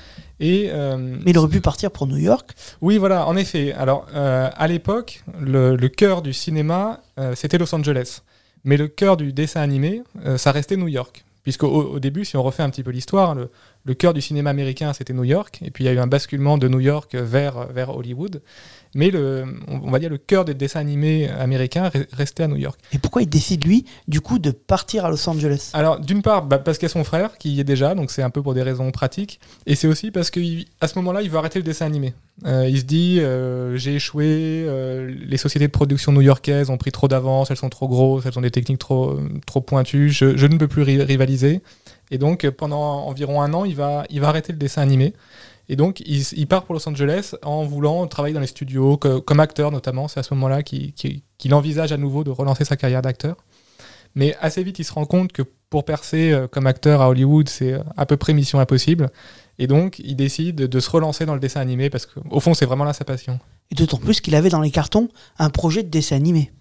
et... 0.41 0.71
Mais 0.97 1.33
il 1.33 1.37
aurait 1.37 1.49
pu 1.49 1.61
partir 1.61 1.91
pour 1.91 2.07
New 2.07 2.17
York. 2.17 2.53
oui, 2.81 2.97
voilà, 2.97 3.27
en 3.27 3.37
effet. 3.37 3.75
Alors, 3.75 4.07
à 4.15 4.67
l'époque, 4.69 5.23
le, 5.39 5.77
le 5.77 5.89
cœur 5.89 6.23
du 6.23 6.33
cinéma, 6.33 7.01
c'était 7.35 7.59
Los 7.59 7.75
Angeles. 7.75 8.23
Mais 8.65 8.79
le 8.79 8.89
cœur 8.89 9.19
du 9.19 9.35
dessin 9.35 9.61
animé, 9.61 10.03
ça 10.39 10.51
restait 10.51 10.79
New 10.79 10.89
York. 10.89 11.25
Puisqu'au 11.43 11.69
au 11.69 11.99
début, 11.99 12.25
si 12.25 12.37
on 12.37 12.43
refait 12.43 12.63
un 12.63 12.71
petit 12.71 12.85
peu 12.85 12.91
l'histoire, 12.91 13.35
le 13.85 13.95
cœur 13.95 14.15
du 14.15 14.21
cinéma 14.21 14.51
américain, 14.51 14.93
c'était 14.93 15.13
New 15.13 15.25
York. 15.25 15.61
Et 15.65 15.71
puis, 15.71 15.85
il 15.85 15.87
y 15.87 15.91
a 15.91 15.93
eu 15.93 15.99
un 15.99 16.07
basculement 16.07 16.57
de 16.59 16.69
New 16.69 16.81
York 16.81 17.15
vers, 17.15 17.67
vers 17.73 17.97
Hollywood. 17.97 18.43
Mais 18.95 19.11
le, 19.11 19.45
on 19.69 19.91
va 19.91 19.99
dire 19.99 20.11
le 20.11 20.19
cœur 20.19 20.45
des 20.45 20.53
dessins 20.53 20.81
animés 20.81 21.29
américains 21.31 21.89
re- 21.89 22.07
restait 22.13 22.43
à 22.43 22.49
New 22.49 22.57
York. 22.57 22.79
Et 22.93 22.99
pourquoi 22.99 23.23
il 23.23 23.29
décide, 23.29 23.65
lui, 23.65 23.87
du 24.07 24.21
coup, 24.21 24.39
de 24.39 24.51
partir 24.51 25.07
à 25.07 25.11
Los 25.11 25.27
Angeles? 25.29 25.71
Alors, 25.73 25.99
d'une 25.99 26.21
part, 26.21 26.45
bah, 26.45 26.59
parce 26.59 26.77
qu'il 26.77 26.87
y 26.87 26.91
a 26.91 26.93
son 26.93 27.03
frère 27.03 27.39
qui 27.39 27.55
y 27.55 27.61
est 27.61 27.65
déjà, 27.65 27.95
donc 27.95 28.11
c'est 28.11 28.23
un 28.23 28.29
peu 28.29 28.43
pour 28.43 28.53
des 28.53 28.63
raisons 28.63 28.91
pratiques. 28.91 29.41
Et 29.65 29.77
c'est 29.77 29.89
aussi 29.89 30.11
parce 30.11 30.31
qu'à 30.31 30.41
ce 30.87 30.95
moment-là, 30.97 31.23
il 31.23 31.31
veut 31.31 31.39
arrêter 31.39 31.59
le 31.59 31.65
dessin 31.65 31.87
animé. 31.87 32.13
Euh, 32.45 32.69
il 32.69 32.81
se 32.81 32.85
dit 32.85 33.19
euh, 33.21 33.77
j'ai 33.77 33.95
échoué, 33.95 34.27
euh, 34.67 35.11
les 35.27 35.37
sociétés 35.39 35.67
de 35.67 35.73
production 35.73 36.13
new-yorkaises 36.13 36.69
ont 36.69 36.77
pris 36.79 36.93
trop 36.93 37.09
d'avance, 37.09 37.51
elles 37.51 37.57
sont 37.57 37.71
trop 37.71 37.89
grosses, 37.89 38.27
elles 38.27 38.39
ont 38.39 38.43
des 38.43 38.51
techniques 38.51 38.79
trop, 38.79 39.19
trop 39.47 39.61
pointues, 39.61 40.11
je, 40.11 40.37
je 40.37 40.47
ne 40.47 40.57
peux 40.59 40.69
plus 40.69 40.83
ri- 40.83 41.03
rivaliser. 41.03 41.63
Et 42.13 42.19
donc, 42.19 42.49
pendant 42.51 43.07
environ 43.07 43.41
un 43.41 43.55
an, 43.55 43.65
il 43.65 43.75
va, 43.75 44.05
il 44.11 44.21
va 44.21 44.29
arrêter 44.29 44.53
le 44.53 44.59
dessin 44.59 44.83
animé. 44.83 45.15
Et 45.71 45.77
donc, 45.77 46.01
il, 46.01 46.47
part 46.47 46.65
pour 46.65 46.75
Los 46.75 46.87
Angeles 46.87 47.35
en 47.43 47.65
voulant 47.65 48.07
travailler 48.07 48.35
dans 48.35 48.41
les 48.41 48.47
studios, 48.47 48.99
comme 48.99 49.41
acteur 49.41 49.71
notamment. 49.71 50.09
C'est 50.09 50.21
à 50.21 50.23
ce 50.23 50.35
moment-là 50.35 50.63
qu'il 50.63 51.23
envisage 51.53 51.91
à 51.91 51.97
nouveau 51.97 52.23
de 52.23 52.31
relancer 52.31 52.67
sa 52.67 52.77
carrière 52.77 53.01
d'acteur. 53.01 53.37
Mais 54.15 54.37
assez 54.43 54.63
vite, 54.63 54.79
il 54.79 54.85
se 54.85 54.93
rend 54.93 55.07
compte 55.07 55.33
que 55.33 55.43
pour 55.71 55.87
percer 55.87 56.33
euh, 56.33 56.47
comme 56.47 56.67
acteur 56.67 57.01
à 57.01 57.09
Hollywood, 57.09 57.49
c'est 57.49 57.73
euh, 57.73 57.83
à 57.97 58.05
peu 58.05 58.19
près 58.19 58.35
mission 58.35 58.61
impossible. 58.61 59.09
Et 59.59 59.67
donc, 59.67 59.99
il 60.01 60.17
décide 60.17 60.57
de 60.57 60.81
se 60.81 60.91
relancer 60.91 61.25
dans 61.25 61.33
le 61.33 61.41
dessin 61.41 61.63
animé 61.63 61.89
parce 61.89 62.05
qu'au 62.05 62.41
fond, 62.41 62.53
c'est 62.53 62.67
vraiment 62.67 62.85
là 62.85 62.93
sa 62.93 63.07
passion. 63.07 63.41
Et 63.71 63.75
d'autant 63.75 63.97
plus 63.97 64.21
qu'il 64.21 64.35
avait 64.35 64.51
dans 64.51 64.61
les 64.61 64.71
cartons 64.71 65.09
un 65.39 65.49
projet 65.49 65.83
de 65.83 65.89
dessin 65.89 66.17
animé. 66.17 66.53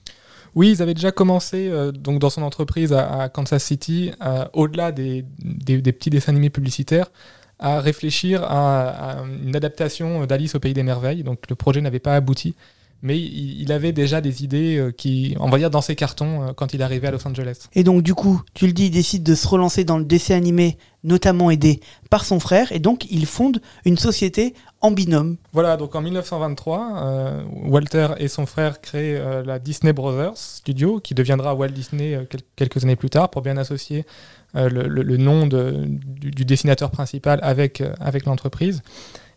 Oui, 0.55 0.71
ils 0.71 0.81
avaient 0.81 0.93
déjà 0.93 1.11
commencé 1.11 1.69
euh, 1.69 1.91
dans 1.91 2.29
son 2.29 2.41
entreprise 2.41 2.93
à, 2.93 3.29
Kansas 3.29 3.63
City, 3.63 4.11
au-delà 4.53 4.91
des, 4.91 5.23
petits 5.65 6.09
dessins 6.09 6.31
animés 6.31 6.49
publicitaires, 6.49 7.11
à 7.59 7.79
réfléchir 7.79 8.43
à, 8.43 8.89
à 8.89 9.23
une 9.43 9.55
adaptation 9.55 10.25
d'Alice 10.25 10.55
au 10.55 10.59
Pays 10.59 10.73
des 10.73 10.83
Merveilles. 10.83 11.23
Donc 11.23 11.49
le 11.49 11.55
projet 11.55 11.79
n'avait 11.79 11.99
pas 11.99 12.15
abouti, 12.15 12.55
mais 13.01 13.19
il, 13.19 13.61
il 13.61 13.71
avait 13.71 13.91
déjà 13.91 14.21
des 14.21 14.43
idées 14.43 14.77
euh, 14.77 14.91
qui, 14.91 15.35
on 15.39 15.49
va 15.49 15.57
dire, 15.57 15.69
dans 15.69 15.81
ses 15.81 15.95
cartons 15.95 16.43
euh, 16.43 16.53
quand 16.53 16.73
il 16.73 16.81
arrivait 16.83 17.07
à 17.07 17.11
Los 17.11 17.27
Angeles. 17.27 17.67
Et 17.73 17.83
donc, 17.83 18.03
du 18.03 18.13
coup, 18.13 18.41
tu 18.53 18.67
le 18.67 18.73
dis, 18.73 18.85
il 18.85 18.91
décide 18.91 19.23
de 19.23 19.35
se 19.35 19.47
relancer 19.47 19.83
dans 19.83 19.97
le 19.97 20.05
dessin 20.05 20.35
animé, 20.35 20.77
notamment 21.03 21.49
aidé 21.49 21.79
par 22.09 22.25
son 22.25 22.39
frère. 22.39 22.71
Et 22.71 22.79
donc, 22.79 23.07
il 23.09 23.25
fonde 23.25 23.61
une 23.85 23.97
société 23.97 24.53
en 24.81 24.91
binôme. 24.91 25.37
Voilà, 25.53 25.77
donc 25.77 25.95
en 25.95 26.01
1923, 26.01 27.03
euh, 27.03 27.43
Walter 27.65 28.07
et 28.17 28.27
son 28.27 28.47
frère 28.47 28.81
créent 28.81 29.15
euh, 29.15 29.43
la 29.43 29.59
Disney 29.59 29.93
Brothers 29.93 30.35
Studio, 30.35 30.99
qui 30.99 31.13
deviendra 31.13 31.53
Walt 31.53 31.69
Disney 31.69 32.15
euh, 32.15 32.23
quel- 32.27 32.41
quelques 32.55 32.83
années 32.83 32.95
plus 32.95 33.11
tard, 33.11 33.29
pour 33.29 33.43
bien 33.43 33.57
associer 33.57 34.05
le, 34.53 35.15
nom 35.15 35.47
du, 35.47 36.43
dessinateur 36.43 36.91
principal 36.91 37.39
avec, 37.41 37.81
avec 38.01 38.25
l'entreprise. 38.25 38.81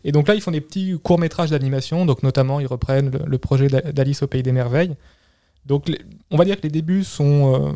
Et 0.03 0.11
donc 0.11 0.27
là, 0.27 0.35
ils 0.35 0.41
font 0.41 0.51
des 0.51 0.59
petits 0.59 0.99
courts-métrages 1.01 1.51
d'animation, 1.51 2.05
donc 2.05 2.21
notamment, 2.21 2.59
ils 2.59 2.67
reprennent 2.67 3.11
le, 3.25 3.37
projet 3.37 3.67
d'A- 3.69 3.93
d'Alice 3.93 4.23
au 4.23 4.27
Pays 4.27 4.43
des 4.43 4.51
Merveilles. 4.51 4.95
Donc 5.65 5.89
on 6.31 6.37
va 6.37 6.43
dire 6.43 6.57
que 6.57 6.63
les 6.63 6.69
débuts 6.69 7.05
sont 7.05 7.75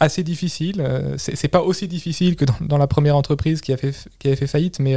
assez 0.00 0.22
difficiles. 0.22 0.82
C'est 1.18 1.48
pas 1.48 1.60
aussi 1.60 1.86
difficile 1.86 2.34
que 2.34 2.46
dans, 2.62 2.78
la 2.78 2.86
première 2.86 3.14
entreprise 3.14 3.60
qui, 3.60 3.74
a 3.74 3.76
fait, 3.76 3.92
qui 4.18 4.28
avait 4.28 4.36
fait 4.36 4.46
faillite, 4.46 4.80
mais, 4.80 4.96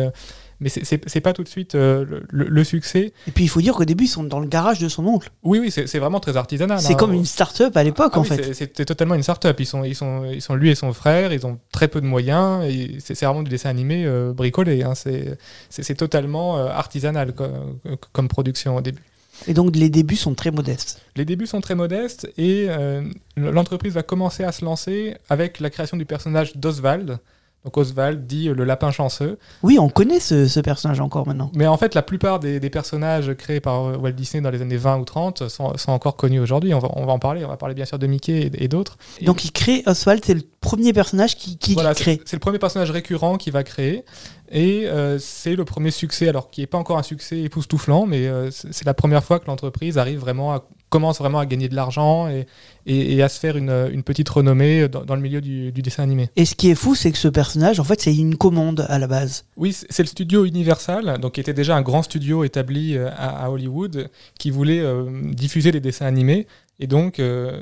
mais 0.64 0.70
c'est- 0.70 1.22
pas 1.22 1.34
tout 1.34 1.44
de 1.44 1.48
suite 1.50 1.76
euh, 1.76 2.22
le, 2.30 2.64
succès. 2.64 3.14
Et 3.28 3.32
puis 3.32 3.44
il 3.44 3.48
faut 3.48 3.62
dire 3.62 3.76
qu'au 3.76 3.86
début, 3.86 4.06
ils 4.06 4.08
sont 4.08 4.24
dans 4.24 4.40
le 4.40 4.48
garage 4.48 4.80
de 4.80 4.88
son 4.90 5.06
oncle. 5.06 5.30
Oui, 5.44 5.60
oui, 5.60 5.70
c'est 5.72 6.00
vraiment 6.00 6.20
très 6.20 6.38
artisanal. 6.38 6.80
C'est 6.80 6.94
hein. 6.94 6.96
comme 6.96 7.14
une 7.14 7.26
start-up 7.26 7.76
à 7.78 7.84
l'époque, 7.84 8.14
Ah 8.16 8.20
en 8.20 8.22
oui, 8.24 8.30
fait. 8.30 8.54
C'était 8.54 8.86
totalement 8.86 9.16
une 9.16 9.24
start-up. 9.24 9.60
Ils 9.60 9.66
sont, 9.66 9.84
ils, 9.84 9.96
sont, 9.96 10.26
ils 10.26 10.42
sont 10.42 10.56
lui 10.56 10.70
et 10.70 10.76
son 10.76 10.92
frère, 10.94 11.32
ils 11.34 11.46
ont 11.46 11.60
très 11.72 11.88
peu 11.88 12.02
de 12.02 12.08
moyens. 12.08 12.64
C'est 13.00 13.22
vraiment 13.24 13.44
du 13.44 13.50
dessin 13.52 13.70
animé 13.70 14.06
euh, 14.06 14.34
bricolé. 14.34 14.84
hein. 14.84 14.94
C'est 14.96 15.96
totalement 15.96 16.58
euh, 16.58 16.68
artisanal 16.68 17.34
comme, 17.34 17.78
comme 18.12 18.28
production 18.28 18.76
au 18.78 18.82
début. 18.82 19.02
Et 19.48 19.54
donc 19.54 19.76
les 19.76 19.90
débuts 19.90 20.16
sont 20.16 20.36
très 20.36 20.52
modestes. 20.52 21.02
Les 21.16 21.26
débuts 21.26 21.48
sont 21.48 21.60
très 21.62 21.76
modestes 21.76 22.32
et 22.38 22.68
euh, 22.70 23.04
l'entreprise 23.36 23.94
va 23.94 24.04
commencer 24.04 24.44
à 24.44 24.52
se 24.52 24.64
lancer 24.64 25.16
avec 25.30 25.60
la 25.60 25.70
création 25.70 25.98
du 25.98 26.06
personnage 26.06 26.56
d'Oswald. 26.56 27.18
Donc 27.66 27.78
Oswald 27.78 28.28
dit 28.28 28.50
euh, 28.50 28.54
le 28.54 28.64
lapin 28.66 28.92
chanceux. 28.92 29.38
Oui, 29.64 29.80
on 29.80 29.90
connaît 29.90 30.20
ce, 30.20 30.48
ce 30.48 30.60
personnage 30.60 31.00
encore 31.00 31.26
maintenant. 31.26 31.52
Mais 31.56 31.66
en 31.68 31.78
fait, 31.78 31.96
la 31.96 32.02
plupart 32.02 32.40
des, 32.40 32.60
des 32.60 32.70
personnages 32.70 33.34
créés 33.36 33.60
par 33.62 33.84
euh, 33.86 33.98
Walt 33.98 34.12
Disney 34.12 34.42
dans 34.42 34.50
les 34.50 34.62
années 34.62 34.78
20 34.78 34.98
ou 35.00 35.06
30 35.06 35.48
sont, 35.48 35.78
sont 35.78 35.92
encore 35.92 36.16
connus 36.18 36.40
aujourd'hui. 36.40 36.74
On 36.74 36.80
va, 36.80 36.90
on 36.96 37.06
va 37.06 37.14
en 37.14 37.20
parler. 37.20 37.46
On 37.46 37.50
va 37.50 37.58
parler 37.58 37.76
bien 37.76 37.86
sûr 37.86 38.00
de 38.00 38.08
Mickey 38.08 38.52
et, 38.54 38.64
et 38.66 38.68
d'autres. 38.68 38.98
Donc 39.22 39.46
il 39.46 39.52
crée 39.52 39.84
Oswald, 39.86 40.24
c'est 40.26 40.34
le 40.34 40.42
premier 40.64 40.94
personnage 40.94 41.36
qui, 41.38 41.58
qui 41.58 41.74
Voilà, 41.76 41.94
crée. 41.94 42.20
c'est 42.26 42.36
le 42.36 42.40
premier 42.40 42.58
personnage 42.58 42.90
récurrent 42.90 43.38
qu'il 43.38 43.54
va 43.54 43.64
créer. 43.64 44.04
Et 44.52 44.86
euh, 44.88 45.18
c'est 45.20 45.56
le 45.56 45.66
premier 45.66 45.90
succès, 45.92 46.28
alors 46.28 46.50
qui 46.52 46.62
n'est 46.62 46.68
pas 46.68 46.78
encore 46.78 46.98
un 47.00 47.04
succès 47.04 47.40
époustouflant, 47.42 48.06
mais 48.06 48.28
euh, 48.28 48.50
c'est 48.52 48.86
la 48.86 48.94
première 48.94 49.24
fois 49.24 49.40
que 49.40 49.48
l'entreprise 49.48 49.98
arrive 49.98 50.20
vraiment 50.20 50.54
à, 50.54 50.64
commence 50.90 51.18
vraiment 51.18 51.40
à 51.40 51.48
gagner 51.48 51.70
de 51.70 51.76
l'argent 51.76 52.28
et, 52.30 52.46
et- 52.86 53.16
et 53.16 53.24
à 53.24 53.30
se 53.30 53.40
faire 53.40 53.58
une, 53.58 53.72
une 53.92 54.04
petite 54.04 54.30
renommée 54.30 54.88
dans, 54.90 55.04
dans 55.06 55.16
le 55.16 55.22
milieu 55.22 55.42
du, 55.42 55.72
du 55.72 55.82
dessin 55.82 56.04
animé. 56.04 56.30
Et 56.36 56.46
ce 56.46 56.54
qui 56.54 56.70
est 56.70 56.76
fou, 56.76 56.94
c'est 56.94 57.12
que 57.12 57.18
ce 57.18 57.28
personnage, 57.30 57.80
en 57.80 57.84
fait, 57.84 58.00
c'est 58.02 58.16
une 58.16 58.36
commande 58.38 58.86
à 58.90 59.00
la 59.00 59.08
base. 59.08 59.46
Oui, 59.58 59.76
c'est 59.90 60.04
le 60.04 60.08
studio 60.08 60.46
Universal, 60.46 61.18
donc 61.20 61.34
qui 61.34 61.40
était 61.42 61.54
déjà 61.56 61.76
un 61.76 61.82
grand 61.82 62.04
studio 62.04 62.44
établi 62.44 62.96
euh, 62.96 63.10
à, 63.18 63.46
à 63.46 63.50
Hollywood, 63.50 64.10
qui 64.38 64.52
voulait 64.52 64.82
euh, 64.82 65.06
diffuser 65.34 65.72
des 65.72 65.80
dessins 65.82 66.06
animés. 66.06 66.46
Et 66.80 66.86
donc, 66.86 67.20
euh, 67.20 67.62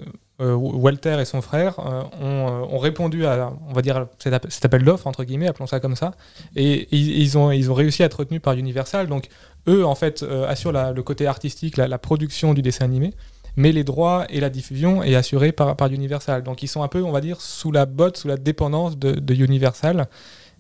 Walter 0.55 1.17
et 1.19 1.25
son 1.25 1.41
frère 1.41 1.79
euh, 1.79 2.03
ont, 2.21 2.48
euh, 2.48 2.75
ont 2.75 2.77
répondu 2.79 3.25
à, 3.25 3.51
on 3.69 3.74
va 3.74 3.81
dire, 3.81 4.07
cet, 4.19 4.33
app- 4.33 4.48
cet 4.50 4.65
appel 4.65 4.83
d'offres, 4.83 5.07
entre 5.07 5.24
guillemets, 5.24 5.48
appelons 5.48 5.67
ça 5.67 5.79
comme 5.79 5.95
ça. 5.95 6.12
Et 6.55 6.88
ils, 6.95 7.38
ont, 7.38 7.51
ils 7.51 7.69
ont 7.69 7.74
réussi 7.74 8.03
à 8.03 8.07
être 8.07 8.19
retenus 8.19 8.41
par 8.41 8.53
Universal. 8.55 9.07
Donc, 9.07 9.27
eux, 9.67 9.86
en 9.86 9.95
fait, 9.95 10.24
euh, 10.24 10.48
assurent 10.48 10.71
le 10.71 11.03
côté 11.03 11.27
artistique, 11.27 11.77
la, 11.77 11.98
production 11.98 12.53
du 12.53 12.62
dessin 12.62 12.86
animé. 12.86 13.13
Mais 13.57 13.71
les 13.71 13.83
droits 13.83 14.25
et 14.29 14.39
la 14.39 14.50
diffusion 14.50 15.03
est 15.03 15.15
assurée 15.15 15.51
par, 15.51 15.75
par 15.75 15.91
Universal. 15.91 16.41
Donc, 16.43 16.63
ils 16.63 16.67
sont 16.67 16.83
un 16.83 16.88
peu, 16.88 17.03
on 17.03 17.12
va 17.12 17.21
dire, 17.21 17.41
sous 17.41 17.71
la 17.71 17.86
botte, 17.86 18.17
sous 18.17 18.27
la 18.27 18.38
dépendance 18.38 18.98
de 18.98 19.33
Universal. 19.33 20.07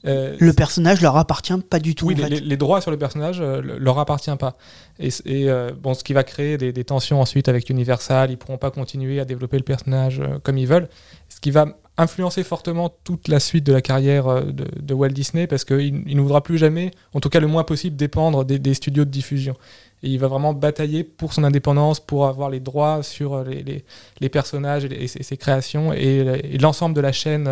Euh, 0.05 0.35
Le 0.39 0.53
personnage 0.53 1.01
leur 1.01 1.15
appartient 1.17 1.53
pas 1.69 1.79
du 1.79 1.93
tout. 1.93 2.07
oui, 2.07 2.15
en 2.15 2.17
les, 2.17 2.23
fait. 2.23 2.29
les- 2.29 2.39
les 2.41 2.57
droits 2.57 2.81
sur 2.81 2.89
le 2.89 2.97
personnage 2.97 3.39
euh, 3.39 3.61
le- 3.61 3.77
leur 3.77 3.99
appartient 3.99 4.35
pas. 4.39 4.57
Et, 4.99 5.09
euh, 5.27 5.71
bon, 5.79 5.93
ce 5.93 6.03
qui 6.03 6.13
va 6.13 6.23
créer 6.23 6.57
des, 6.57 6.73
des 6.73 6.83
tensions 6.83 7.21
ensuite 7.21 7.47
avec 7.49 7.69
Universal, 7.69 8.31
ils 8.31 8.37
pourront 8.37 8.57
pas 8.57 8.71
continuer 8.71 9.19
à 9.19 9.25
développer 9.25 9.57
le 9.57 9.63
personnage 9.63 10.19
euh, 10.19 10.39
comme 10.41 10.57
ils 10.57 10.67
veulent. 10.67 10.89
Ce 11.29 11.39
qui 11.39 11.51
va 11.51 11.65
influencer 11.97 12.43
fortement 12.43 12.89
toute 13.03 13.27
la 13.27 13.39
suite 13.39 13.63
de 13.65 13.73
la 13.73 13.81
carrière 13.81 14.43
de, 14.45 14.65
de 14.81 14.93
Walt 14.95 15.09
Disney 15.09 15.45
parce 15.45 15.65
qu'il 15.65 16.03
il 16.07 16.15
ne 16.15 16.21
voudra 16.21 16.41
plus 16.41 16.57
jamais, 16.57 16.89
en 17.13 17.19
tout 17.19 17.29
cas 17.29 17.39
le 17.39 17.47
moins 17.47 17.63
possible, 17.63 17.95
dépendre 17.95 18.43
des, 18.43 18.57
des 18.57 18.73
studios 18.73 19.05
de 19.05 19.09
diffusion. 19.11 19.55
Et 20.01 20.09
il 20.09 20.17
va 20.17 20.27
vraiment 20.27 20.53
batailler 20.55 21.03
pour 21.03 21.31
son 21.33 21.43
indépendance, 21.43 21.99
pour 21.99 22.25
avoir 22.25 22.49
les 22.49 22.59
droits 22.59 23.03
sur 23.03 23.43
les, 23.43 23.61
les- 23.61 23.85
les 24.19 24.29
personnages 24.29 24.85
et, 24.85 25.07
ses, 25.07 25.37
créations 25.37 25.93
et, 25.93 26.41
et 26.53 26.57
l'ensemble 26.57 26.95
de 26.95 27.01
la 27.01 27.11
chaîne 27.11 27.43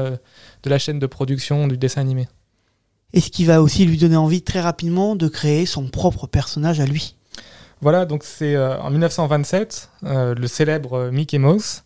de 0.63 0.69
la 0.69 0.79
chaîne 0.79 0.97
de 0.97 1.05
production 1.05 1.67
du 1.67 1.77
dessin 1.77 2.01
animé. 2.01 2.27
Et 3.13 3.21
ce 3.21 3.29
qui 3.29 3.45
va 3.45 3.61
aussi 3.61 3.85
lui 3.85 3.97
donner 3.97 4.15
envie 4.17 4.41
très 4.41 4.61
rapidement 4.61 5.15
de 5.15 5.27
créer 5.27 5.65
son 5.65 5.87
propre 5.87 6.27
personnage 6.27 6.79
à 6.79 6.85
lui. 6.85 7.15
Voilà, 7.81 8.05
donc 8.05 8.23
c'est 8.23 8.55
euh, 8.55 8.79
en 8.81 8.89
1927, 8.91 9.89
euh, 10.03 10.35
le 10.35 10.47
célèbre 10.47 10.93
euh, 10.93 11.11
Mickey 11.11 11.37
Mouse, 11.37 11.83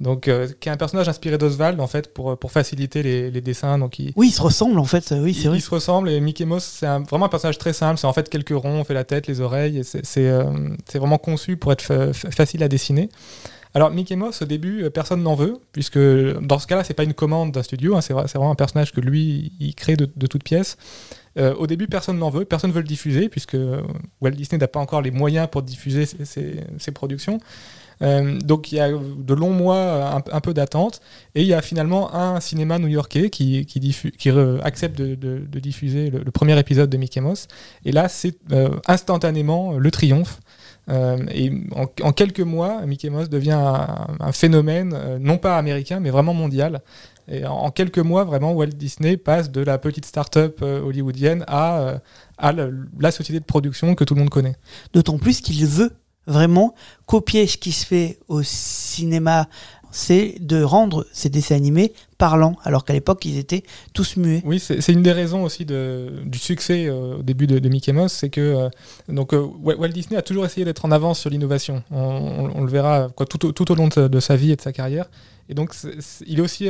donc, 0.00 0.26
euh, 0.26 0.48
qui 0.58 0.68
est 0.68 0.72
un 0.72 0.76
personnage 0.76 1.08
inspiré 1.08 1.38
d'Oswald, 1.38 1.78
en 1.80 1.86
fait, 1.86 2.12
pour, 2.12 2.36
pour 2.36 2.50
faciliter 2.50 3.02
les, 3.04 3.30
les 3.30 3.40
dessins. 3.40 3.78
Donc, 3.78 3.98
il, 4.00 4.12
Oui, 4.16 4.28
ils 4.28 4.32
se 4.32 4.42
ressemblent 4.42 4.78
en 4.80 4.84
fait, 4.84 5.14
oui, 5.16 5.32
c'est 5.34 5.48
vrai. 5.48 5.58
ils 5.58 5.60
se 5.60 5.70
ressemblent 5.70 6.08
et 6.08 6.18
Mickey 6.20 6.44
Mouse, 6.46 6.64
c'est 6.64 6.86
vraiment 7.08 7.26
un 7.26 7.28
personnage 7.28 7.58
très 7.58 7.72
simple. 7.72 7.98
C'est 8.00 8.06
en 8.06 8.12
fait 8.12 8.28
quelques 8.28 8.48
ronds, 8.56 8.80
on 8.80 8.84
fait 8.84 8.94
la 8.94 9.04
tête, 9.04 9.26
les 9.28 9.40
oreilles, 9.40 9.78
et 9.78 9.82
c'est 9.84 10.02
euh, 10.28 10.44
vraiment 10.94 11.18
conçu 11.18 11.56
pour 11.56 11.70
être 11.72 11.82
fa- 11.82 12.12
fa- 12.12 12.30
facile 12.32 12.62
à 12.64 12.68
dessiner. 12.68 13.08
Alors, 13.76 13.90
Mickey 13.90 14.14
Mouse, 14.14 14.40
au 14.40 14.44
début, 14.44 14.84
euh, 14.84 14.90
personne 14.90 15.22
n'en 15.22 15.34
veut, 15.34 15.58
puisque 15.72 15.98
dans 15.98 16.60
ce 16.60 16.66
cas-là, 16.68 16.84
c'est 16.84 16.94
pas 16.94 17.02
une 17.02 17.12
commande 17.12 17.50
d'un 17.50 17.64
studio, 17.64 17.96
hein, 17.96 18.00
c'est 18.00 18.12
vrai- 18.12 18.28
c'est 18.28 18.38
vraiment 18.38 18.52
un 18.52 18.56
personnage 18.56 18.92
que 18.92 19.00
lui, 19.00 19.52
il 19.58 19.74
crée 19.74 19.96
de, 19.96 20.08
de 20.14 20.26
toutes 20.28 20.44
pièces. 20.44 20.76
Euh, 21.36 21.54
au 21.56 21.66
début, 21.66 21.88
personne 21.88 22.18
n'en 22.18 22.30
veut, 22.30 22.44
personne 22.44 22.70
ne 22.70 22.74
veut 22.74 22.82
le 22.82 22.86
diffuser, 22.86 23.28
puisque 23.28 23.56
euh, 23.56 23.82
Walt 24.20 24.30
Disney 24.30 24.58
n'a 24.60 24.68
pas 24.68 24.78
encore 24.78 25.02
les 25.02 25.10
moyens 25.10 25.48
pour 25.50 25.62
diffuser 25.62 26.06
ses, 26.06 26.92
productions. 26.92 27.40
Donc 28.00 28.70
il 28.70 28.76
y 28.76 28.80
a 28.80 28.90
de 28.90 29.34
longs 29.34 29.52
mois, 29.52 30.22
un, 30.30 30.40
peu 30.40 30.52
d'attente, 30.52 31.00
et 31.34 31.40
il 31.40 31.46
y 31.46 31.54
a 31.54 31.62
finalement 31.62 32.14
un 32.14 32.38
cinéma 32.40 32.78
new-yorkais 32.78 33.30
qui, 33.30 33.66
accepte 34.62 34.98
de, 34.98 35.58
diffuser 35.58 36.10
le, 36.10 36.30
premier 36.30 36.58
épisode 36.58 36.90
de 36.90 36.96
Mickey 36.98 37.20
Mouse. 37.20 37.48
Et 37.84 37.92
là, 37.92 38.08
c'est 38.08 38.36
instantanément 38.86 39.78
le 39.78 39.90
triomphe. 39.90 40.40
Euh, 40.90 41.24
et 41.32 41.50
en, 41.74 42.12
quelques 42.12 42.40
mois, 42.40 42.84
Mickey 42.86 43.10
Mouse 43.10 43.28
devient 43.28 43.60
un, 44.20 44.32
phénomène, 44.32 44.92
euh, 44.94 45.18
non 45.18 45.38
pas 45.38 45.56
américain, 45.56 46.00
mais 46.00 46.10
vraiment 46.10 46.34
mondial. 46.34 46.82
Et 47.28 47.46
en, 47.46 47.70
quelques 47.70 47.98
mois, 47.98 48.24
vraiment, 48.24 48.52
Walt 48.52 48.66
Disney 48.66 49.16
passe 49.16 49.50
de 49.50 49.62
la 49.62 49.78
petite 49.78 50.04
start-up 50.04 50.58
euh, 50.62 50.82
hollywoodienne 50.82 51.44
à, 51.48 52.00
la 52.38 53.10
société 53.10 53.40
de 53.40 53.44
production 53.44 53.94
que 53.94 54.04
tout 54.04 54.14
le 54.14 54.20
monde 54.20 54.30
connaît. 54.30 54.56
D'autant 54.92 55.18
plus 55.18 55.40
qu'il 55.40 55.64
veut 55.66 55.92
vraiment 56.26 56.74
copier 57.06 57.46
ce 57.46 57.56
qui 57.56 57.72
se 57.72 57.86
fait 57.86 58.18
au 58.28 58.42
cinéma, 58.42 59.48
c'est 59.94 60.34
de 60.40 60.60
rendre 60.60 61.06
ces 61.12 61.28
dessins 61.28 61.54
animés 61.54 61.92
parlants, 62.18 62.56
alors 62.64 62.84
qu'à 62.84 62.92
l'époque 62.94 63.24
ils 63.24 63.38
étaient 63.38 63.62
tous 63.92 64.16
muets. 64.16 64.42
Oui, 64.44 64.58
c'est 64.58 64.88
une 64.92 65.04
des 65.04 65.12
raisons 65.12 65.44
aussi 65.44 65.64
du 65.64 66.38
succès 66.38 66.86
euh, 66.88 67.18
au 67.18 67.22
début 67.22 67.46
de, 67.46 67.68
Mickey 67.68 67.92
Mouse, 67.92 68.10
c'est 68.10 68.28
que 68.28 68.40
euh, 68.40 68.68
donc 69.08 69.32
euh, 69.32 69.46
Wa- 69.62 69.76
Walt 69.76 69.90
Disney 69.90 70.16
a 70.18 70.22
toujours 70.22 70.44
essayé 70.44 70.64
d'être 70.64 70.84
en 70.84 70.90
avance 70.90 71.20
sur 71.20 71.30
l'innovation. 71.30 71.84
On, 71.92 72.60
le 72.62 72.70
verra 72.70 73.08
tout, 73.30 73.46
au- 73.72 73.74
long 73.76 73.88
de, 73.88 74.20
sa 74.20 74.34
vie 74.34 74.50
et 74.50 74.56
de 74.56 74.60
sa 74.60 74.72
carrière. 74.72 75.06
Et 75.48 75.54
donc, 75.54 75.74
il 76.26 76.38
est 76.38 76.42
aussi 76.42 76.68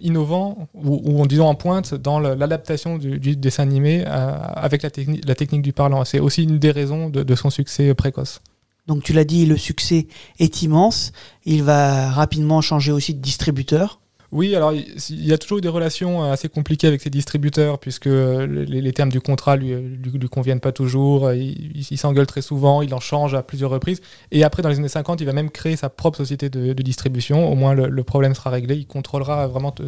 innovant, 0.00 0.66
ou, 0.74 1.20
en 1.20 1.26
disant 1.26 1.48
en 1.48 1.54
pointe, 1.54 1.94
dans 1.94 2.18
l'adaptation 2.18 2.96
du, 2.98 3.36
dessin 3.36 3.62
animé 3.64 4.04
avec 4.04 4.82
la, 4.82 4.88
techni- 4.88 5.20
la 5.26 5.34
technique 5.34 5.62
du 5.62 5.72
parlant. 5.72 6.04
C'est 6.04 6.20
aussi 6.20 6.42
une 6.44 6.58
des 6.58 6.70
raisons 6.70 7.10
de 7.10 7.34
son 7.34 7.50
succès 7.50 7.94
précoce. 7.94 8.40
Donc 8.86 9.02
tu 9.02 9.12
l'as 9.12 9.24
dit, 9.24 9.46
le 9.46 9.56
succès 9.56 10.06
est 10.38 10.62
immense. 10.62 11.12
Il 11.44 11.62
va 11.62 12.10
rapidement 12.10 12.60
changer 12.60 12.92
aussi 12.92 13.14
de 13.14 13.20
distributeur. 13.20 14.00
Oui, 14.34 14.56
alors 14.56 14.72
il 14.72 15.24
y 15.24 15.32
a 15.32 15.38
toujours 15.38 15.60
des 15.60 15.68
relations 15.68 16.24
euh, 16.24 16.32
assez 16.32 16.48
compliquées 16.48 16.88
avec 16.88 17.00
ses 17.00 17.08
distributeurs, 17.08 17.78
puisque 17.78 18.08
euh, 18.08 18.46
les, 18.66 18.92
termes 18.92 19.10
du 19.10 19.20
contrat 19.20 19.54
lui, 19.54 19.72
lui, 19.72 20.28
conviennent 20.28 20.58
pas 20.58 20.72
toujours, 20.72 21.26
euh, 21.26 21.36
il, 21.36 21.96
s'engueule 21.96 22.26
très 22.26 22.42
souvent, 22.42 22.82
il 22.82 22.92
en 22.94 22.98
change 22.98 23.34
à 23.34 23.44
plusieurs 23.44 23.70
reprises, 23.70 24.00
et 24.32 24.42
après 24.42 24.60
dans 24.60 24.70
les 24.70 24.78
années 24.78 24.88
50, 24.88 25.20
il 25.20 25.24
va 25.24 25.32
même 25.32 25.50
créer 25.50 25.76
sa 25.76 25.88
propre 25.88 26.18
société 26.18 26.50
de, 26.50 26.72
distribution, 26.82 27.48
au 27.48 27.54
moins 27.54 27.74
le, 27.74 28.02
problème 28.02 28.34
sera 28.34 28.50
réglé, 28.50 28.74
il 28.74 28.88
contrôlera 28.88 29.46
vraiment 29.46 29.70
t- 29.70 29.84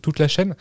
toute 0.00 0.20
la 0.20 0.28
chaîne. 0.28 0.54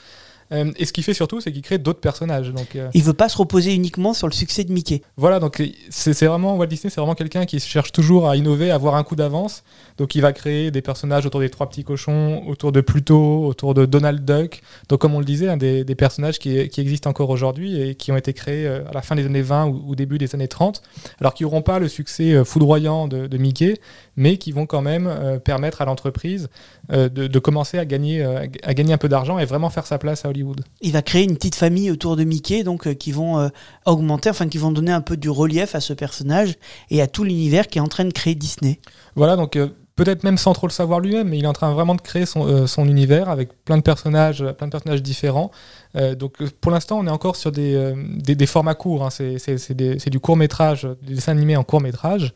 Euh, 0.52 0.72
et 0.78 0.86
ce 0.86 0.94
qu'il 0.94 1.04
fait 1.04 1.14
surtout, 1.14 1.42
c'est 1.42 1.52
qu'il 1.52 1.62
crée 1.62 1.78
d'autres 1.78 2.00
personnages. 2.00 2.52
Donc, 2.52 2.76
euh, 2.76 2.90
Il 2.94 3.04
veut 3.04 3.14
pas 3.14 3.30
se 3.30 3.38
reposer 3.38 3.74
uniquement 3.74 4.14
sur 4.14 4.28
le 4.28 4.34
succès 4.34 4.64
de 4.64 4.72
Mickey. 4.72 5.02
voilà, 5.18 5.40
donc 5.40 5.62
c'est 5.90 6.26
vraiment 6.26 6.56
Walt 6.56 6.68
Disney, 6.68 6.92
c'est 6.92 7.02
vraiment 7.02 7.16
quelqu'un 7.16 7.46
qui 7.46 7.60
cherche 7.60 7.92
toujours 7.92 8.30
à 8.30 8.36
innover, 8.36 8.72
à 8.72 8.76
avoir 8.76 8.96
un 8.96 9.04
coup 9.04 9.16
d'avance. 9.16 9.64
Donc 9.98 10.16
il 10.16 10.22
va 10.22 10.34
créer 10.34 10.72
des 10.72 10.82
personnages 10.82 11.26
autour 11.26 11.40
des 11.40 11.50
trois 11.50 11.68
petits 11.70 11.84
cochons, 11.84 12.44
autour 12.48 12.72
de 12.72 12.82
Pluto, 12.82 13.46
autour 13.46 13.74
de 13.74 13.86
Donald 13.86 14.24
Duck. 14.24 14.62
Donc 14.90 15.00
comme 15.00 15.16
on 15.16 15.20
le 15.20 15.26
disait, 15.26 15.50
hein, 15.50 15.58
des, 15.58 15.84
des 15.84 15.96
personnages 15.96 16.40
qui, 16.40 16.68
qui 16.70 16.82
existent 16.82 17.10
encore 17.10 17.30
aujourd'hui 17.30 17.82
et 17.82 17.96
qui 17.96 18.12
ont 18.12 18.18
été 18.18 18.34
créés 18.34 18.68
euh, 18.68 18.88
à 18.90 18.94
la 18.94 19.02
fin 19.02 19.16
des 19.16 19.26
années 19.26 19.42
20 19.42 19.66
ou, 19.68 19.84
ou 19.88 19.96
début 19.96 20.18
des 20.18 20.36
années 20.36 20.48
30, 20.48 20.82
alors 21.20 21.34
qui 21.34 21.44
n'auront 21.44 21.62
pas 21.62 21.80
le 21.80 21.88
succès 21.88 22.34
euh, 22.34 22.44
foudroyant 22.44 23.08
de, 23.08 23.28
de 23.28 23.38
Mickey, 23.38 23.76
mais 24.18 24.38
qui 24.38 24.52
vont 24.52 24.66
quand 24.66 24.82
même 24.82 25.08
euh, 25.08 25.40
permettre 25.40 25.82
à 25.82 25.86
l'entreprise 25.86 26.50
euh, 26.92 27.10
de, 27.10 27.28
de 27.28 27.40
commencer 27.40 27.78
à 27.78 27.86
gagner, 27.86 28.24
euh, 28.24 28.46
à 28.64 28.74
gagner 28.74 28.94
un 28.94 28.98
peu 28.98 29.10
d'argent 29.10 29.40
et 29.40 29.46
vraiment 29.46 29.70
faire 29.70 29.86
sa 29.86 29.98
place 29.98 30.26
à 30.26 30.30
Hollywood. 30.30 30.62
Il 30.82 30.94
va 30.94 31.02
créer 31.02 31.24
une 31.24 31.36
petite 31.36 31.56
famille 31.56 31.92
autour 31.92 32.16
de 32.16 32.24
Mickey, 32.24 32.64
donc 32.64 32.94
qui 32.96 33.12
vont 33.12 33.50
augmenter, 33.86 34.30
enfin 34.30 34.48
qui 34.48 34.58
vont 34.58 34.72
donner 34.72 34.92
un 34.92 35.02
peu 35.02 35.18
du 35.18 35.30
relief 35.30 35.76
à 35.76 35.80
ce 35.80 35.94
personnage 35.94 36.56
et 36.90 37.02
à 37.02 37.08
tout 37.08 37.24
l'univers 37.24 37.68
qui 37.68 37.78
est 37.78 37.82
en 37.82 37.88
train 37.88 38.06
de 38.06 38.14
créer 38.14 38.36
Disney. 38.36 38.80
Voilà, 39.16 39.36
donc 39.36 39.58
peut-être 39.96 40.24
même 40.24 40.38
sans 40.38 40.54
trop 40.54 40.68
le 40.68 40.72
savoir 40.72 41.00
lui-même, 41.00 41.30
mais 41.30 41.38
il 41.38 41.46
est 41.46 41.48
en 41.48 41.54
train 41.54 41.74
vraiment 41.74 41.96
de 41.96 42.02
créer 42.02 42.26
son, 42.26 42.48
euh, 42.48 42.68
son 42.68 42.88
univers 42.88 43.30
avec 43.30 43.50
plein 43.64 43.78
de 43.78 43.82
personnages, 43.82 44.44
plein 44.58 44.68
de 44.68 44.72
personnages 44.72 45.02
différents. 45.02 45.52
Euh, 45.96 46.16
donc 46.16 46.44
pour 46.62 46.72
l'instant, 46.72 47.00
on 47.00 47.08
est 47.08 47.12
encore 47.12 47.36
sur 47.36 47.52
des, 47.52 47.76
euh, 47.76 47.96
des, 48.18 48.36
des 48.36 48.46
formats 48.46 48.76
courts. 48.76 49.06
hein. 49.06 49.10
C'est 49.10 50.10
du 50.10 50.20
court 50.20 50.38
métrage, 50.38 50.88
des 51.02 51.16
dessins 51.16 51.32
animés 51.32 51.56
en 51.56 51.64
court 51.64 51.82
métrage. 51.82 52.34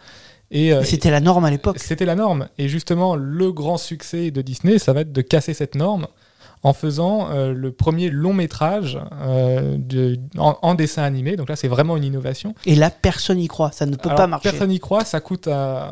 Et, 0.51 0.73
euh, 0.73 0.81
Et 0.81 0.85
C'était 0.85 1.11
la 1.11 1.19
norme 1.19 1.45
à 1.45 1.51
l'époque. 1.51 1.77
c'était 1.79 2.05
la 2.05 2.15
norme. 2.15 2.47
Et 2.57 2.67
justement, 2.69 3.15
le 3.15 3.51
grand 3.51 3.77
succès 3.77 4.31
de 4.31 4.41
Disney, 4.41 4.79
ça 4.79 4.93
va 4.93 5.01
être 5.01 5.11
de 5.11 5.21
casser 5.21 5.53
cette 5.53 5.75
norme 5.75 6.07
en 6.63 6.73
faisant 6.73 7.29
euh, 7.31 7.53
le 7.53 7.71
premier 7.71 8.09
long 8.09 8.33
métrage 8.33 8.99
euh, 9.21 9.77
de, 9.77 10.17
en, 10.37 10.57
en 10.61 10.75
dessin 10.75 11.03
animé. 11.03 11.35
Donc 11.35 11.49
là, 11.49 11.55
c'est 11.55 11.67
vraiment 11.69 11.95
une 11.95 12.03
innovation. 12.03 12.53
Et 12.65 12.75
là, 12.75 12.89
personne 12.89 13.37
n'y 13.37 13.47
croit. 13.47 13.71
Ça 13.71 13.85
ne 13.85 13.95
peut 13.95 14.09
Alors, 14.09 14.17
pas 14.17 14.27
marcher. 14.27 14.49
Personne 14.49 14.69
n'y 14.69 14.79
croit, 14.79 15.05
ça 15.05 15.21
coûte 15.21 15.47
euh, 15.47 15.87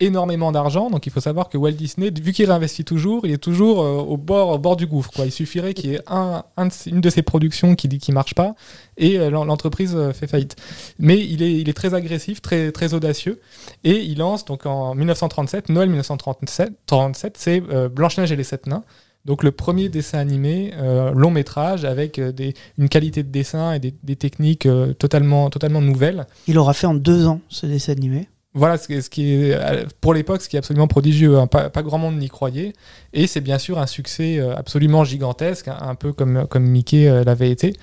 énormément 0.00 0.52
d'argent. 0.52 0.90
Donc 0.90 1.06
il 1.06 1.12
faut 1.12 1.20
savoir 1.20 1.48
que 1.48 1.58
Walt 1.58 1.72
Disney, 1.72 2.10
vu 2.10 2.32
qu'il 2.32 2.46
réinvestit 2.46 2.84
toujours, 2.84 3.26
il 3.26 3.32
est 3.32 3.38
toujours 3.38 3.82
euh, 3.82 3.96
au, 3.98 4.16
bord, 4.16 4.50
au 4.50 4.58
bord 4.58 4.76
du 4.76 4.86
gouffre. 4.86 5.10
Quoi. 5.10 5.24
Il 5.26 5.32
suffirait 5.32 5.74
qu'il 5.74 5.90
y 5.90 5.94
ait 5.94 6.00
un, 6.06 6.44
une 6.86 7.00
de 7.00 7.10
ses 7.10 7.22
productions 7.22 7.74
qui 7.74 7.88
dit 7.88 7.98
qui 7.98 8.12
marche 8.12 8.34
pas 8.34 8.54
et 8.96 9.18
euh, 9.18 9.30
l'en- 9.30 9.44
l'entreprise 9.44 9.94
euh, 9.96 10.12
fait 10.12 10.26
faillite. 10.26 10.56
Mais 10.98 11.18
il 11.18 11.42
est, 11.42 11.72
très 11.72 11.94
agressif, 11.94 12.40
très, 12.40 12.94
audacieux 12.94 13.40
et 13.84 14.02
il 14.02 14.18
lance 14.18 14.44
donc 14.44 14.66
en 14.66 14.94
1937, 14.94 15.68
Noël 15.68 15.88
1937, 15.88 16.72
37, 16.86 17.34
c'est 17.36 17.60
Blanche-Neige 17.60 18.32
et 18.32 18.36
les 18.36 18.44
Sept 18.44 18.66
Nains. 18.66 18.84
Donc 19.24 19.42
le 19.42 19.50
premier 19.52 19.88
dessin 19.88 20.18
animé 20.18 20.72
long 21.14 21.30
métrage 21.30 21.84
avec 21.84 22.18
une 22.78 22.88
qualité 22.88 23.22
de 23.22 23.28
dessin 23.28 23.74
et 23.74 23.78
des, 23.78 23.94
des 24.02 24.16
techniques 24.16 24.66
totalement, 24.98 25.50
totalement 25.50 25.82
nouvelles. 25.82 26.26
Il 26.46 26.56
aura 26.58 26.72
fait 26.72 26.86
en 26.86 26.94
deux 26.94 27.26
ans 27.26 27.40
ce 27.48 27.66
dessin 27.66 27.92
animé. 27.92 28.28
Voilà 28.58 28.76
ce, 28.76 28.86
qui- 28.88 29.00
ce 29.02 29.08
qui 29.08 29.32
est, 29.34 29.54
euh, 29.54 29.84
pour 30.00 30.12
l'époque, 30.14 30.42
ce 30.42 30.48
qui 30.48 30.56
est 30.56 30.58
absolument 30.58 30.88
prodigieux. 30.88 31.38
hein. 31.38 31.46
Pas, 31.46 31.70
pas 31.70 31.82
grand 31.82 31.98
monde 31.98 32.18
n'y 32.18 32.28
croyait. 32.28 32.72
Et 33.12 33.26
c'est 33.26 33.40
bien 33.40 33.58
sûr 33.58 33.78
un 33.78 33.86
succès 33.86 34.38
euh, 34.38 34.54
absolument 34.56 35.04
gigantesque, 35.04 35.68
un, 35.68 35.78
un 35.80 35.94
peu 35.94 36.12
comme, 36.12 36.46
comme 36.48 36.64
Mickey 36.64 37.08
euh, 37.08 37.24
l'avait 37.24 37.50
été. 37.50 37.74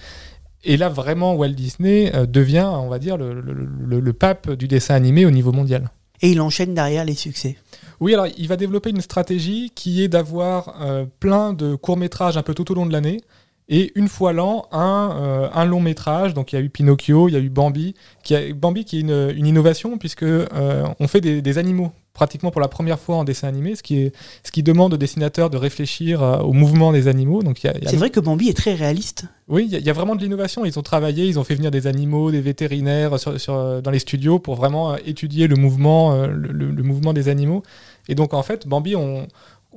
Et 0.63 0.77
là, 0.77 0.89
vraiment, 0.89 1.35
Walt 1.35 1.49
Disney 1.49 2.11
devient, 2.27 2.67
on 2.71 2.87
va 2.89 2.97
dire, 2.99 3.17
le, 3.17 3.33
le- 3.39 3.53
le- 3.53 3.99
le 3.99 4.13
pape 4.13 4.51
du 4.51 4.67
dessin 4.67 4.95
animé 4.95 5.25
au 5.25 5.31
niveau 5.31 5.51
mondial. 5.51 5.89
Et 6.21 6.31
il 6.31 6.41
enchaîne 6.41 6.73
derrière 6.73 7.05
les 7.05 7.13
succès. 7.13 7.55
Oui, 7.99 8.13
alors 8.13 8.27
il 8.37 8.47
va 8.47 8.55
développer 8.57 8.89
une 8.89 9.01
stratégie 9.01 9.71
qui 9.75 10.03
est 10.03 10.07
d'avoir 10.07 10.81
euh, 10.81 11.05
plein 11.19 11.53
de 11.53 11.75
courts-métrages 11.75 12.35
un 12.37 12.41
peu 12.41 12.53
tout 12.53 12.71
au 12.71 12.75
long 12.75 12.85
de 12.87 12.91
l'année. 12.93 13.21
Et 13.67 13.91
une 13.95 14.07
fois 14.07 14.31
l'an, 14.31 14.67
un, 14.71 15.11
euh, 15.19 15.49
un 15.53 15.65
long 15.65 15.79
métrage. 15.79 16.33
Donc 16.33 16.53
il 16.53 16.55
y 16.55 16.59
a 16.59 16.61
eu 16.61 16.69
Pinocchio, 16.69 17.27
il 17.29 17.33
y 17.33 17.37
a 17.37 17.39
eu 17.39 17.49
Bambi. 17.49 17.95
Qui 18.23 18.35
a, 18.35 18.53
Bambi 18.53 18.85
qui 18.85 18.97
est 18.97 19.01
une, 19.01 19.33
une 19.35 19.47
innovation 19.47 19.97
puisque 19.97 20.23
euh, 20.23 20.83
on 20.99 21.07
fait 21.07 21.21
des, 21.21 21.41
des 21.41 21.57
animaux 21.57 21.91
pratiquement 22.13 22.49
pour 22.49 22.61
la 22.61 22.69
première 22.69 22.97
fois 22.97 23.17
en 23.17 23.23
dessin 23.25 23.47
animé, 23.49 23.75
ce 23.75 23.83
qui, 23.83 23.97
est, 24.03 24.15
ce 24.43 24.49
qui 24.51 24.63
demande 24.63 24.93
aux 24.93 24.97
dessinateurs 24.97 25.49
de 25.49 25.57
réfléchir 25.57 26.23
euh, 26.23 26.37
au 26.37 26.53
mouvement 26.53 26.93
des 26.93 27.09
animaux. 27.09 27.41
Donc 27.43 27.61
il 27.63 27.67
y 27.67 27.69
a- 27.69 27.77
il 27.77 27.83
y 27.83 27.87
a 27.87 27.89
C'est 27.89 27.97
vrai 27.97 28.09
que 28.09 28.21
Bambi 28.21 28.47
est 28.47 28.53
très 28.55 28.73
réaliste. 28.73 29.25
oui, 29.49 29.65
il 29.67 29.73
y, 29.73 29.75
a- 29.75 29.79
il 29.79 29.85
y 29.85 29.89
a 29.89 29.93
vraiment 29.93 30.15
de 30.15 30.21
l'innovation. 30.21 30.63
Ils 30.63 30.79
ont 30.79 30.83
travaillé, 30.83 31.25
ils 31.25 31.37
ont 31.39 31.43
fait 31.43 31.55
venir 31.55 31.71
des 31.71 31.87
animaux, 31.87 32.31
des 32.31 32.39
vétérinaires 32.41 33.19
sur- 33.19 33.37
sur- 33.41 33.81
dans 33.81 33.91
les 33.91 33.99
studios 33.99 34.39
pour 34.39 34.55
vraiment 34.55 34.95
étudier 34.95 35.47
le 35.47 35.57
mouvement, 35.57 36.15
le, 36.25 36.51
le- 36.53 36.71
le 36.71 36.83
mouvement 36.83 37.11
des 37.11 37.27
animaux. 37.27 37.63
Et 38.07 38.15
donc 38.15 38.33
en 38.33 38.43
fait, 38.43 38.65
Bambi, 38.67 38.95
on, 38.95 39.27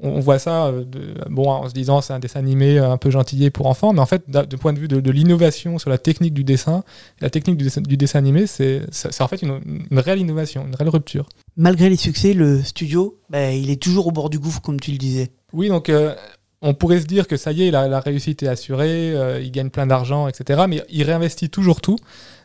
on 0.02 0.20
voit 0.20 0.38
ça 0.38 0.66
euh, 0.66 0.84
de- 0.84 1.14
bon, 1.28 1.50
en 1.50 1.68
se 1.68 1.74
disant 1.74 2.00
c'est 2.00 2.12
un 2.12 2.18
dessin 2.18 2.40
animé 2.40 2.78
euh, 2.78 2.90
un 2.90 2.96
peu 2.96 3.10
gentillé 3.10 3.50
pour 3.50 3.66
enfants, 3.66 3.92
mais 3.92 4.00
en 4.00 4.06
fait, 4.06 4.22
du 4.48 4.56
point 4.56 4.72
de 4.72 4.78
vue 4.78 4.88
de, 4.88 5.00
de 5.00 5.10
l'innovation 5.10 5.78
sur 5.78 5.90
la 5.90 5.98
technique 5.98 6.34
du 6.34 6.44
dessin, 6.44 6.84
la 7.20 7.30
technique 7.30 7.56
du 7.56 7.64
dessin, 7.64 7.80
du 7.80 7.96
dessin 7.96 8.18
animé, 8.18 8.46
c'est 8.46 8.82
en 9.20 9.28
fait 9.28 9.42
une, 9.42 9.60
une 9.90 9.98
réelle 9.98 10.20
innovation, 10.20 10.64
une 10.66 10.74
réelle 10.74 10.90
rupture. 10.90 11.28
Malgré 11.56 11.88
les 11.88 11.96
succès, 11.96 12.34
le 12.34 12.62
studio, 12.62 13.18
bah, 13.30 13.52
il 13.52 13.70
est 13.70 13.82
toujours 13.82 14.06
au 14.06 14.12
bord 14.12 14.30
du 14.30 14.38
gouffre, 14.38 14.60
comme 14.60 14.78
tu 14.80 14.92
le 14.92 14.98
disais. 14.98 15.30
Oui, 15.52 15.68
donc 15.68 15.88
euh, 15.88 16.14
on 16.62 16.74
pourrait 16.74 17.00
se 17.00 17.06
dire 17.06 17.26
que 17.26 17.36
ça 17.36 17.52
y 17.52 17.66
est, 17.66 17.70
la, 17.70 17.88
la 17.88 18.00
réussite 18.00 18.42
est 18.42 18.48
assurée, 18.48 19.12
euh, 19.14 19.40
il 19.40 19.50
gagne 19.50 19.70
plein 19.70 19.86
d'argent, 19.86 20.28
etc. 20.28 20.64
Mais 20.68 20.82
il 20.90 21.02
réinvestit 21.02 21.50
toujours 21.50 21.80
tout, 21.80 21.96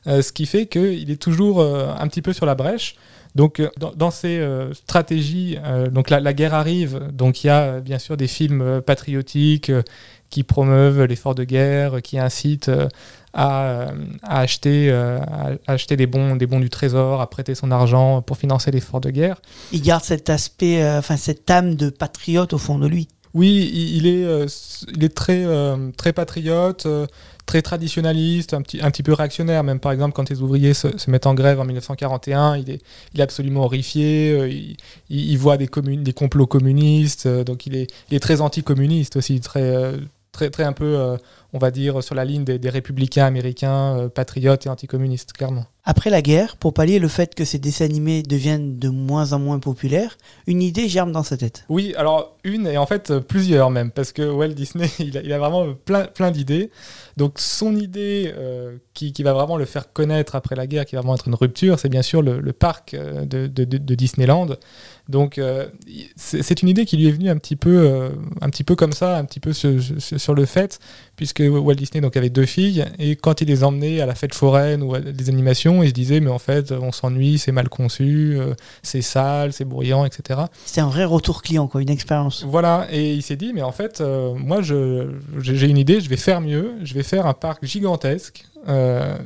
euh, 0.08 0.22
ce 0.22 0.32
qui 0.32 0.46
fait 0.46 0.66
qu'il 0.68 1.12
est 1.12 1.22
toujours 1.22 1.62
un 1.64 2.08
petit 2.08 2.22
peu 2.22 2.34
sur 2.34 2.46
la 2.46 2.56
brèche. 2.56 2.96
Donc 3.36 3.60
euh, 3.60 3.70
dans, 3.96 4.12
ces 4.12 4.38
euh, 4.38 4.74
stratégies, 4.74 5.58
euh, 5.64 5.90
donc 5.90 6.10
la, 6.10 6.34
guerre 6.34 6.54
arrive, 6.54 7.10
donc 7.12 7.44
il 7.44 7.48
y 7.48 7.50
a 7.50 7.80
bien 7.80 8.00
sûr 8.00 8.16
des 8.18 8.28
films 8.28 8.82
patriotiques 8.82 9.72
qui 10.30 10.44
promeuvent 10.44 11.04
l'effort 11.04 11.36
de 11.36 11.44
guerre, 11.44 12.02
qui 12.02 12.18
incitent 12.20 12.72
à, 13.34 13.88
acheter, 14.24 14.92
à 14.92 15.58
acheter 15.68 15.96
des 15.96 16.08
bons, 16.08 16.36
des 16.36 16.48
bons 16.48 16.60
du 16.60 16.72
trésor, 16.72 17.22
à 17.22 17.30
prêter 17.30 17.54
son 17.54 17.70
argent 17.70 18.24
pour 18.24 18.38
financer 18.38 18.72
l'effort 18.72 19.00
de 19.00 19.12
guerre. 19.12 19.40
Il 19.72 19.84
garde 19.84 20.04
cet 20.04 20.32
aspect, 20.32 20.84
enfin 20.98 21.18
cette 21.18 21.50
âme 21.52 21.76
de 21.76 21.92
patriote 21.92 22.54
au 22.54 22.58
fond 22.58 22.80
de 22.80 22.88
lui. 22.88 23.08
Oui, 23.34 23.72
il 23.74 24.06
il 24.06 24.08
est, 24.08 24.26
euh, 24.26 24.48
il 24.96 25.04
est 25.04 25.16
très, 25.16 25.44
euh, 25.46 25.92
patriote, 26.16 26.86
euh, 26.86 27.08
très 27.46 27.62
traditionnaliste, 27.62 28.54
un 28.54 28.62
petit, 28.62 29.04
peu 29.04 29.14
réactionnaire. 29.14 29.64
Même 29.64 29.80
par 29.80 29.92
exemple, 29.92 30.14
quand 30.14 30.30
les 30.30 30.42
ouvriers 30.42 30.74
se, 30.74 30.88
mettent 31.10 31.26
en 31.26 31.34
grève 31.34 31.60
en 31.60 31.66
1941, 31.66 32.58
il 32.58 32.70
est, 32.70 33.22
absolument 33.22 33.64
horrifié. 33.64 34.78
il, 35.10 35.38
voit 35.38 35.58
des, 35.58 35.68
complots 35.68 36.48
communistes, 36.48 37.28
donc 37.28 37.66
il 37.66 37.76
est, 37.76 37.88
il 38.12 38.16
est 38.16 38.20
très 38.20 38.42
anticommuniste 38.42 39.16
aussi, 39.18 39.40
très, 39.40 39.96
un 40.60 40.74
peu, 40.74 41.18
on 41.54 41.60
va 41.60 41.72
dire, 41.72 42.04
sur 42.04 42.16
la 42.16 42.26
ligne 42.26 42.44
des, 42.44 42.60
des 42.60 42.70
républicains 42.70 43.26
américains, 43.26 43.98
euh, 43.98 44.10
patriotes 44.10 44.66
et 44.66 44.70
anticommunistes, 44.70 45.34
clairement. 45.34 45.66
Après 45.86 46.10
la 46.10 46.22
guerre, 46.22 46.56
pour 46.56 46.74
pallier 46.74 46.98
le 46.98 47.10
fait 47.10 47.36
que 47.36 47.44
ces 47.44 47.60
dessins 47.60 47.84
animés 47.84 48.24
deviennent 48.24 48.80
de 48.80 48.88
moins 48.88 49.34
en 49.34 49.40
moins 49.40 49.60
populaires, 49.60 50.18
une 50.48 50.62
idée 50.62 50.88
germe 50.88 51.12
dans 51.12 51.24
sa 51.24 51.36
tête. 51.36 51.66
Oui, 51.68 51.94
alors 51.98 52.38
une 52.46 52.68
et 52.68 52.78
en 52.78 52.86
fait 52.86 53.12
euh, 53.12 53.20
plusieurs 53.20 53.70
même, 53.70 53.92
parce 53.92 54.14
que 54.14 54.22
Walt 54.22 54.54
Disney, 54.54 54.90
il 55.00 55.18
a, 55.18 55.22
il 55.22 55.34
a 55.34 55.38
vraiment 55.40 55.74
plein, 55.74 56.06
plein 56.06 56.32
d'idées. 56.32 56.72
Donc 57.18 57.34
son 57.38 57.76
idée 57.76 58.34
euh, 58.38 58.78
qui, 58.94 59.12
qui 59.12 59.24
va 59.24 59.34
vraiment 59.34 59.58
le 59.58 59.66
faire 59.66 59.92
connaître 59.92 60.36
après 60.36 60.56
la 60.56 60.68
guerre, 60.68 60.86
qui 60.86 60.96
va 60.96 61.02
vraiment 61.02 61.16
être 61.16 61.28
une 61.28 61.36
rupture, 61.36 61.78
c'est 61.78 61.90
bien 61.90 62.02
sûr 62.02 62.22
le, 62.22 62.40
le 62.40 62.54
parc 62.54 62.94
euh, 62.94 63.26
de, 63.26 63.48
de- 63.48 63.96
Disneyland. 63.96 64.48
Donc 65.10 65.38
euh, 65.38 65.68
c'est 66.16 66.62
une 66.62 66.70
idée 66.70 66.86
qui 66.86 66.96
lui 66.96 67.10
est 67.10 67.12
venue 67.12 67.30
un 67.30 67.38
petit 67.38 67.58
peu, 67.58 67.78
euh, 67.92 68.10
un 68.42 68.50
petit 68.50 68.64
peu 68.64 68.76
comme 68.78 68.94
ça, 68.94 69.18
un 69.18 69.26
petit 69.26 69.42
peu 69.42 69.52
sur 69.52 70.34
le 70.34 70.46
fait, 70.46 70.80
puisque 71.18 71.43
Walt 71.48 71.76
Disney 71.76 72.02
donc 72.02 72.18
avait 72.18 72.30
deux 72.30 72.46
filles 72.46 72.86
et 73.00 73.16
quand 73.16 73.42
il 73.42 73.48
les 73.48 73.64
emmenait 73.64 74.02
à 74.02 74.06
la 74.06 74.16
fête 74.16 74.34
foraine 74.34 74.84
ou 74.84 74.96
à 74.96 75.00
des 75.00 75.30
animations, 75.30 75.84
il 75.84 75.90
se 75.90 75.94
disait 75.94 76.20
mais 76.20 76.32
en 76.32 76.40
fait 76.40 76.72
on 76.72 76.92
s'ennuie, 76.92 77.38
c'est 77.38 77.52
mal 77.52 77.70
conçu, 77.70 78.36
euh, 78.38 78.54
c'est 78.82 79.02
sale, 79.02 79.54
c'est 79.54 79.66
bruyant, 79.66 80.06
etc. 80.06 80.42
C'était 80.66 80.82
un 80.82 80.88
vrai 80.88 81.06
retour 81.06 81.42
client, 81.42 81.68
quoi, 81.68 81.82
une 81.82 81.90
expérience. 81.90 82.46
Voilà, 82.48 82.88
et 82.92 83.14
il 83.14 83.22
s'est 83.22 83.36
dit, 83.36 83.52
mais 83.54 83.62
en 83.62 83.72
fait, 83.72 84.02
euh, 84.02 84.34
moi, 84.36 84.62
j'ai 84.62 85.68
une 85.68 85.78
idée, 85.78 86.02
je 86.02 86.10
vais 86.10 86.18
faire 86.18 86.42
mieux, 86.42 86.74
je 86.84 86.94
vais 86.94 87.04
faire 87.04 87.26
un 87.26 87.34
parc 87.34 87.66
gigantesque 87.66 88.46
euh, 88.68 89.18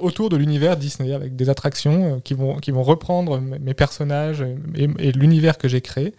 autour 0.00 0.28
de 0.30 0.36
l'univers 0.36 0.76
Disney, 0.76 1.12
avec 1.12 1.36
des 1.36 1.50
attractions 1.50 2.16
euh, 2.16 2.18
qui, 2.22 2.34
vont, 2.34 2.56
qui 2.56 2.70
vont 2.70 2.82
reprendre 2.82 3.38
mes 3.40 3.74
personnages 3.74 4.42
et, 4.74 4.88
et 4.98 5.12
l'univers 5.12 5.58
que 5.58 5.68
j'ai 5.68 5.80
créé. 5.80 6.14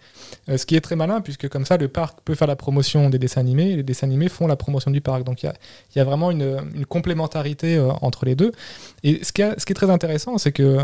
Euh, 0.48 0.56
ce 0.56 0.66
qui 0.66 0.76
est 0.76 0.80
très 0.80 0.96
malin, 0.96 1.20
puisque 1.20 1.48
comme 1.48 1.64
ça, 1.64 1.76
le 1.76 1.88
parc 1.88 2.20
peut 2.24 2.34
faire 2.34 2.46
la 2.48 2.56
promotion 2.56 3.10
des 3.10 3.18
dessins 3.18 3.40
animés, 3.40 3.70
et 3.70 3.76
les 3.76 3.82
dessins 3.82 4.06
animés 4.06 4.28
font 4.28 4.46
la 4.46 4.56
promotion 4.56 4.90
du 4.90 5.00
parc. 5.00 5.24
Donc 5.24 5.42
il 5.42 5.46
y 5.46 5.48
a, 5.48 5.54
y 5.96 6.00
a 6.00 6.04
vraiment 6.04 6.30
une, 6.30 6.58
complémentarité 6.88 7.76
euh, 7.76 7.90
entre 8.02 8.24
les 8.24 8.34
deux. 8.36 8.52
Et 9.02 9.24
ce 9.24 9.32
qui, 9.32 9.42
a- 9.42 9.54
ce 9.58 9.66
qui 9.66 9.72
est 9.72 9.74
très 9.74 9.90
intéressant, 9.90 10.38
c'est 10.38 10.52
que... 10.52 10.78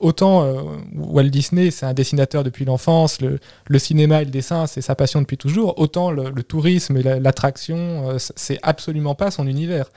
Autant 0.00 0.42
euh, 0.44 0.62
Walt 0.96 1.24
Disney, 1.28 1.70
c'est 1.70 1.84
un 1.86 1.92
dessinateur 1.92 2.42
depuis 2.42 2.64
l'enfance, 2.64 3.20
le, 3.20 3.38
le 3.68 3.78
cinéma 3.78 4.22
et 4.22 4.24
le 4.24 4.30
dessin, 4.30 4.66
c'est 4.66 4.80
sa 4.80 4.94
passion 4.94 5.20
depuis 5.20 5.36
toujours. 5.36 5.78
Autant 5.78 6.10
le, 6.10 6.30
le 6.30 6.42
tourisme 6.42 6.96
et 6.96 7.02
la- 7.02 7.20
l'attraction, 7.20 8.08
euh, 8.10 8.16
c'est 8.18 8.58
absolument 8.62 9.14
pas 9.14 9.30
son 9.30 9.46
univers. 9.46 9.90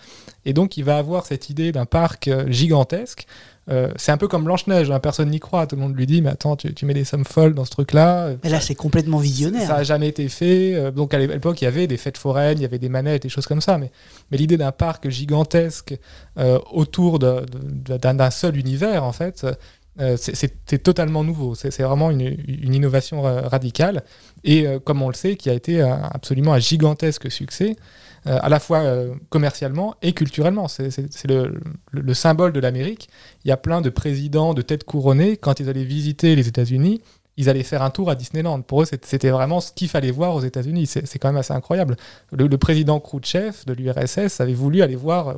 Et 0.45 0.51
donc, 0.53 0.75
il 0.77 0.83
va 0.83 0.97
avoir 0.97 1.25
cette 1.25 1.49
idée 1.49 1.71
d'un 1.71 1.85
parc 1.85 2.27
euh, 2.27 2.45
gigantesque. 2.51 3.25
Euh, 3.69 3.87
c'est 3.95 4.11
un 4.11 4.17
peu 4.17 4.27
comme 4.27 4.43
Blanche-Neige, 4.43 4.91
hein, 4.91 4.99
personne 4.99 5.29
n'y 5.29 5.39
croit. 5.39 5.67
Tout 5.67 5.77
le 5.77 5.81
monde 5.83 5.95
lui 5.95 6.05
dit 6.05 6.21
Mais 6.21 6.31
attends, 6.31 6.57
tu, 6.57 6.73
tu 6.73 6.85
mets 6.85 6.93
des 6.93 7.05
sommes 7.05 7.23
folles 7.23 7.53
dans 7.53 7.63
ce 7.63 7.71
truc-là. 7.71 8.31
Mais 8.43 8.49
là, 8.49 8.59
c'est 8.59 8.75
complètement 8.75 9.19
visionnaire. 9.19 9.65
Ça 9.67 9.77
n'a 9.77 9.83
jamais 9.83 10.09
été 10.09 10.27
fait. 10.27 10.91
Donc 10.91 11.13
à 11.13 11.17
l'époque, 11.19 11.61
il 11.61 11.63
y 11.63 11.67
avait 11.67 11.87
des 11.87 11.95
fêtes 11.95 12.17
foraines, 12.17 12.57
il 12.59 12.61
y 12.63 12.65
avait 12.65 12.77
des 12.77 12.89
manettes, 12.89 13.23
des 13.23 13.29
choses 13.29 13.45
comme 13.47 13.61
ça. 13.61 13.77
Mais, 13.77 13.89
mais 14.31 14.37
l'idée 14.37 14.57
d'un 14.57 14.73
parc 14.73 15.07
gigantesque 15.07 15.95
euh, 16.39 16.59
autour 16.73 17.19
d'un 17.19 18.31
seul 18.31 18.57
univers, 18.57 19.05
en 19.05 19.13
fait, 19.13 19.47
euh, 19.99 20.17
c'est- 20.17 20.79
totalement 20.83 21.23
nouveau. 21.23 21.53
C'est 21.55 21.77
vraiment 21.83 22.09
une, 22.11 22.21
innovation 22.73 23.25
euh, 23.27 23.41
radicale. 23.41 24.03
Et 24.43 24.65
euh, 24.67 24.79
comme 24.79 25.01
on 25.01 25.07
le 25.09 25.13
sait, 25.13 25.35
qui 25.35 25.49
a 25.49 25.53
été 25.53 25.81
un- 25.81 26.09
absolument 26.11 26.53
un 26.53 26.59
gigantesque 26.59 27.29
succès, 27.31 27.75
euh, 28.25 28.37
à 28.41 28.49
la 28.49 28.59
fois 28.59 28.79
euh, 28.79 29.13
commercialement 29.29 29.95
et 30.01 30.13
culturellement. 30.13 30.67
C'est 30.67 30.89
le- 31.27 31.59
le 31.91 32.13
symbole 32.13 32.53
de 32.53 32.59
l'Amérique. 32.59 33.09
Il 33.45 33.49
y 33.49 33.51
a 33.51 33.57
plein 33.57 33.81
de 33.81 33.89
présidents 33.89 34.53
de 34.53 34.61
têtes 34.61 34.83
couronnées, 34.83 35.37
quand 35.37 35.59
ils 35.59 35.69
allaient 35.69 35.83
visiter 35.83 36.35
les 36.35 36.47
États-Unis, 36.47 37.01
ils 37.37 37.49
allaient 37.49 37.63
faire 37.63 37.81
un 37.81 37.89
tour 37.89 38.09
à 38.09 38.15
Disneyland. 38.15 38.61
Pour 38.61 38.83
eux, 38.83 38.85
c'était 38.85 39.29
vraiment 39.29 39.59
ce 39.59 39.71
qu'il 39.71 39.89
fallait 39.89 40.11
voir 40.11 40.35
aux 40.35 40.41
États-Unis. 40.41 40.85
C'est 40.87 41.17
quand 41.19 41.29
même 41.29 41.37
assez 41.37 41.53
incroyable. 41.53 41.95
Le, 42.31 42.47
le 42.47 42.57
président 42.57 42.99
Khrouchtchev 42.99 43.53
de 43.65 43.73
l'URSS 43.73 44.39
avait 44.39 44.53
voulu 44.53 44.81
aller 44.83 44.95
voir 44.95 45.27
euh, 45.29 45.33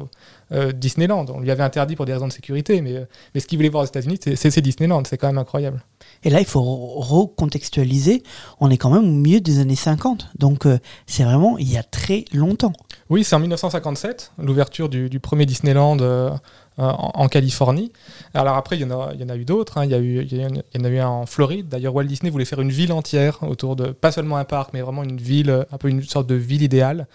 euh, 0.52 0.72
Disneyland. 0.72 1.26
On 1.30 1.40
lui 1.40 1.52
avait 1.52 1.64
interdit 1.64 1.96
pour 1.96 2.06
des 2.06 2.14
raisons 2.14 2.28
de 2.28 2.34
sécurité, 2.34 2.82
mais, 2.82 2.96
euh, 2.98 3.06
mais 3.34 3.40
ce 3.40 3.48
qu'il 3.48 3.58
voulait 3.58 3.70
voir 3.70 3.84
aux 3.84 3.88
États-Unis, 3.88 4.20
c'est- 4.22 4.62
Disneyland. 4.62 5.04
C'est 5.08 5.18
quand 5.18 5.28
même 5.28 5.38
incroyable. 5.38 5.84
Et 6.24 6.30
là, 6.30 6.40
il 6.40 6.46
faut 6.46 6.62
re- 6.62 7.02
recontextualiser. 7.46 8.24
On 8.60 8.70
est 8.70 8.78
quand 8.78 8.90
même 8.90 9.04
au 9.04 9.12
milieu 9.14 9.40
des 9.42 9.60
années 9.60 9.76
50. 9.76 10.28
Donc, 10.40 10.66
euh, 10.66 10.78
c'est 11.08 11.24
vraiment 11.24 11.58
il 11.58 11.72
y 11.72 11.78
a 11.78 11.84
très 11.84 12.26
longtemps. 12.34 12.74
Oui, 13.10 13.24
c'est 13.24 13.36
en 13.36 13.40
1957, 13.40 14.32
l'ouverture 14.40 14.90
du, 14.90 15.10
du 15.10 15.20
premier 15.20 15.46
Disneyland 15.46 15.98
euh, 16.02 16.32
en, 16.78 17.12
en 17.14 17.28
Californie. 17.28 17.92
Alors 18.34 18.56
après, 18.56 18.78
il 18.78 18.82
y 18.82 18.86
en 18.86 19.30
a, 19.30 19.36
eu 19.38 19.46
d'autres. 19.46 19.78
hein. 19.78 19.86
Il, 19.86 19.92
y 19.92 19.96
il 19.96 20.38
y 20.38 20.46
en 20.46 20.84
a- 20.84 20.90
eu 20.90 21.00
un 21.00 21.08
en 21.08 21.26
Floride. 21.26 21.68
D'ailleurs, 21.70 21.96
Walt 21.96 22.06
Disney 22.06 22.30
voulait 22.30 22.46
faire 22.46 22.62
une 22.62 22.72
ville 22.72 22.92
entière 22.92 23.40
autour 23.44 23.76
de, 23.76 23.88
pas 23.88 24.12
seulement 24.12 24.38
un 24.38 24.46
parc, 24.46 24.72
mais 24.74 24.82
vraiment 24.82 25.04
une 25.04 25.18
ville, 25.18 25.50
euh, 25.50 25.64
un 25.72 25.78
peu 25.78 25.90
une 25.90 26.04
sorte 26.04 26.28
de 26.28 26.36
ville 26.36 26.62
idéale. 26.64 27.08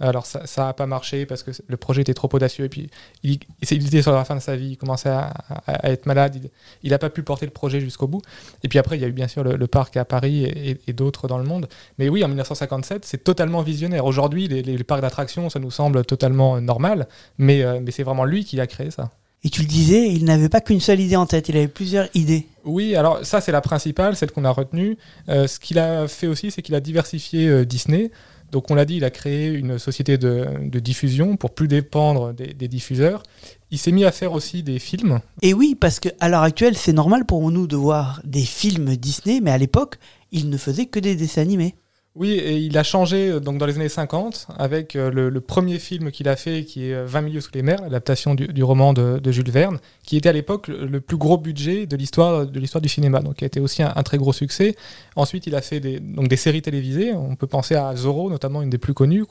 Alors 0.00 0.26
ça 0.26 0.42
n'a 0.58 0.72
pas 0.72 0.86
marché 0.86 1.26
parce 1.26 1.42
que 1.42 1.50
le 1.66 1.76
projet 1.76 2.02
était 2.02 2.14
trop 2.14 2.28
audacieux. 2.32 2.64
Et 2.64 2.68
puis 2.68 2.88
il, 3.22 3.38
il 3.70 3.86
était 3.86 4.02
sur 4.02 4.12
la 4.12 4.24
fin 4.24 4.36
de 4.36 4.40
sa 4.40 4.54
vie, 4.56 4.70
il 4.70 4.76
commençait 4.76 5.08
à, 5.08 5.32
à- 5.66 5.86
à 5.86 5.90
être 5.90 6.06
malade. 6.06 6.50
Il 6.82 6.90
n'a 6.90 6.98
pas 6.98 7.10
pu 7.10 7.22
porter 7.22 7.46
le 7.46 7.52
projet 7.52 7.80
jusqu'au 7.80 8.06
bout. 8.06 8.22
Et 8.62 8.68
puis 8.68 8.78
après, 8.78 8.96
il 8.96 9.00
y 9.00 9.04
a 9.04 9.08
eu 9.08 9.12
bien 9.12 9.28
sûr 9.28 9.42
le, 9.42 9.56
le 9.56 9.66
parc 9.66 9.96
à 9.96 10.04
Paris 10.04 10.44
et, 10.44 10.92
d'autres 10.92 11.26
dans 11.28 11.38
le 11.38 11.44
monde. 11.44 11.68
Mais 11.98 12.08
oui, 12.08 12.22
en 12.24 12.28
1957, 12.28 13.04
c'est 13.04 13.24
totalement 13.24 13.62
visionnaire. 13.62 14.04
Aujourd'hui, 14.06 14.48
les, 14.48 14.62
les- 14.62 14.76
les 14.76 14.84
parcs 14.84 15.02
d'attractions, 15.02 15.50
ça 15.50 15.58
nous 15.58 15.70
semble 15.70 16.04
totalement 16.04 16.56
euh, 16.56 16.60
normal. 16.60 17.08
Mais, 17.38 17.62
euh, 17.62 17.80
mais 17.82 17.90
c'est 17.90 18.02
vraiment 18.04 18.24
lui 18.24 18.44
qui 18.44 18.60
a 18.60 18.66
créé 18.66 18.90
ça. 18.90 19.10
Et 19.44 19.50
tu 19.50 19.60
le 19.62 19.68
disais, 19.68 20.08
il 20.08 20.24
n'avait 20.24 20.48
pas 20.48 20.60
qu'une 20.60 20.80
seule 20.80 20.98
idée 20.98 21.14
en 21.14 21.24
tête, 21.26 21.48
il 21.48 21.56
avait 21.56 21.68
plusieurs 21.68 22.08
idées. 22.14 22.46
Oui, 22.64 22.96
alors 22.96 23.24
ça 23.24 23.40
c'est 23.40 23.52
la 23.52 23.60
principale, 23.60 24.16
celle 24.16 24.32
qu'on 24.32 24.44
a 24.44 24.50
retenue. 24.50 24.98
Euh, 25.28 25.46
ce 25.46 25.60
qu'il 25.60 25.78
a 25.78 26.08
fait 26.08 26.26
aussi, 26.26 26.50
c'est 26.50 26.60
qu'il 26.60 26.74
a 26.74 26.80
diversifié 26.80 27.46
euh, 27.48 27.64
Disney. 27.64 28.10
Donc 28.50 28.70
on 28.70 28.74
l'a 28.74 28.84
dit, 28.84 28.96
il 28.96 29.04
a 29.04 29.10
créé 29.10 29.48
une 29.48 29.78
société 29.78 30.16
de, 30.18 30.78
diffusion 30.78 31.36
pour 31.36 31.50
plus 31.50 31.68
dépendre 31.68 32.32
des, 32.32 32.54
des 32.54 32.68
diffuseurs. 32.68 33.22
Il 33.70 33.78
s'est 33.78 33.92
mis 33.92 34.04
à 34.04 34.12
faire 34.12 34.32
aussi 34.32 34.62
des 34.62 34.78
films. 34.78 35.20
Et 35.42 35.52
oui, 35.52 35.74
parce 35.74 36.00
qu'à 36.00 36.28
l'heure 36.28 36.42
actuelle, 36.42 36.76
c'est 36.76 36.92
normal 36.92 37.26
pour 37.26 37.50
nous 37.50 37.66
de 37.66 37.76
voir 37.76 38.20
des 38.24 38.44
films 38.44 38.96
Disney, 38.96 39.40
mais 39.42 39.50
à 39.50 39.58
l'époque, 39.58 39.98
il 40.32 40.48
ne 40.48 40.56
faisait 40.56 40.86
que 40.86 40.98
des 40.98 41.16
dessins 41.16 41.42
animés. 41.42 41.74
Oui, 42.18 42.30
et 42.32 42.56
il 42.56 42.76
a 42.76 42.82
changé 42.82 43.30
euh, 43.30 43.38
donc 43.38 43.58
dans 43.58 43.66
les 43.66 43.76
années 43.76 43.88
50 43.88 44.48
avec 44.58 44.96
euh, 44.96 45.08
le, 45.08 45.40
premier 45.40 45.78
film 45.78 46.10
qu'il 46.10 46.28
a 46.28 46.34
fait, 46.34 46.64
qui 46.64 46.90
est 46.90 46.94
euh, 46.94 47.06
20 47.06 47.20
milieux 47.20 47.40
sous 47.40 47.52
les 47.54 47.62
mers, 47.62 47.80
l'adaptation 47.80 48.34
du, 48.34 48.62
roman 48.64 48.92
de, 48.92 49.30
Jules 49.30 49.52
Verne, 49.52 49.78
qui 50.02 50.16
était 50.16 50.28
à 50.28 50.32
l'époque 50.32 50.66
le, 50.66 51.00
plus 51.00 51.16
gros 51.16 51.38
budget 51.38 51.86
de 51.86 51.96
l'histoire 51.96 52.44
du 52.44 52.88
cinéma, 52.88 53.20
donc 53.20 53.36
qui 53.36 53.44
a 53.44 53.46
été 53.46 53.60
aussi 53.60 53.84
un, 53.84 54.02
très 54.02 54.18
gros 54.18 54.32
succès. 54.32 54.74
Ensuite, 55.14 55.46
il 55.46 55.54
a 55.54 55.62
fait 55.62 55.78
des, 55.78 56.36
séries 56.36 56.60
télévisées. 56.60 57.12
On 57.14 57.36
peut 57.36 57.46
penser 57.46 57.76
à 57.76 57.94
Zorro, 57.94 58.30
notamment 58.30 58.62
une 58.62 58.70
des 58.70 58.78
plus 58.78 58.94
connues, 58.94 59.24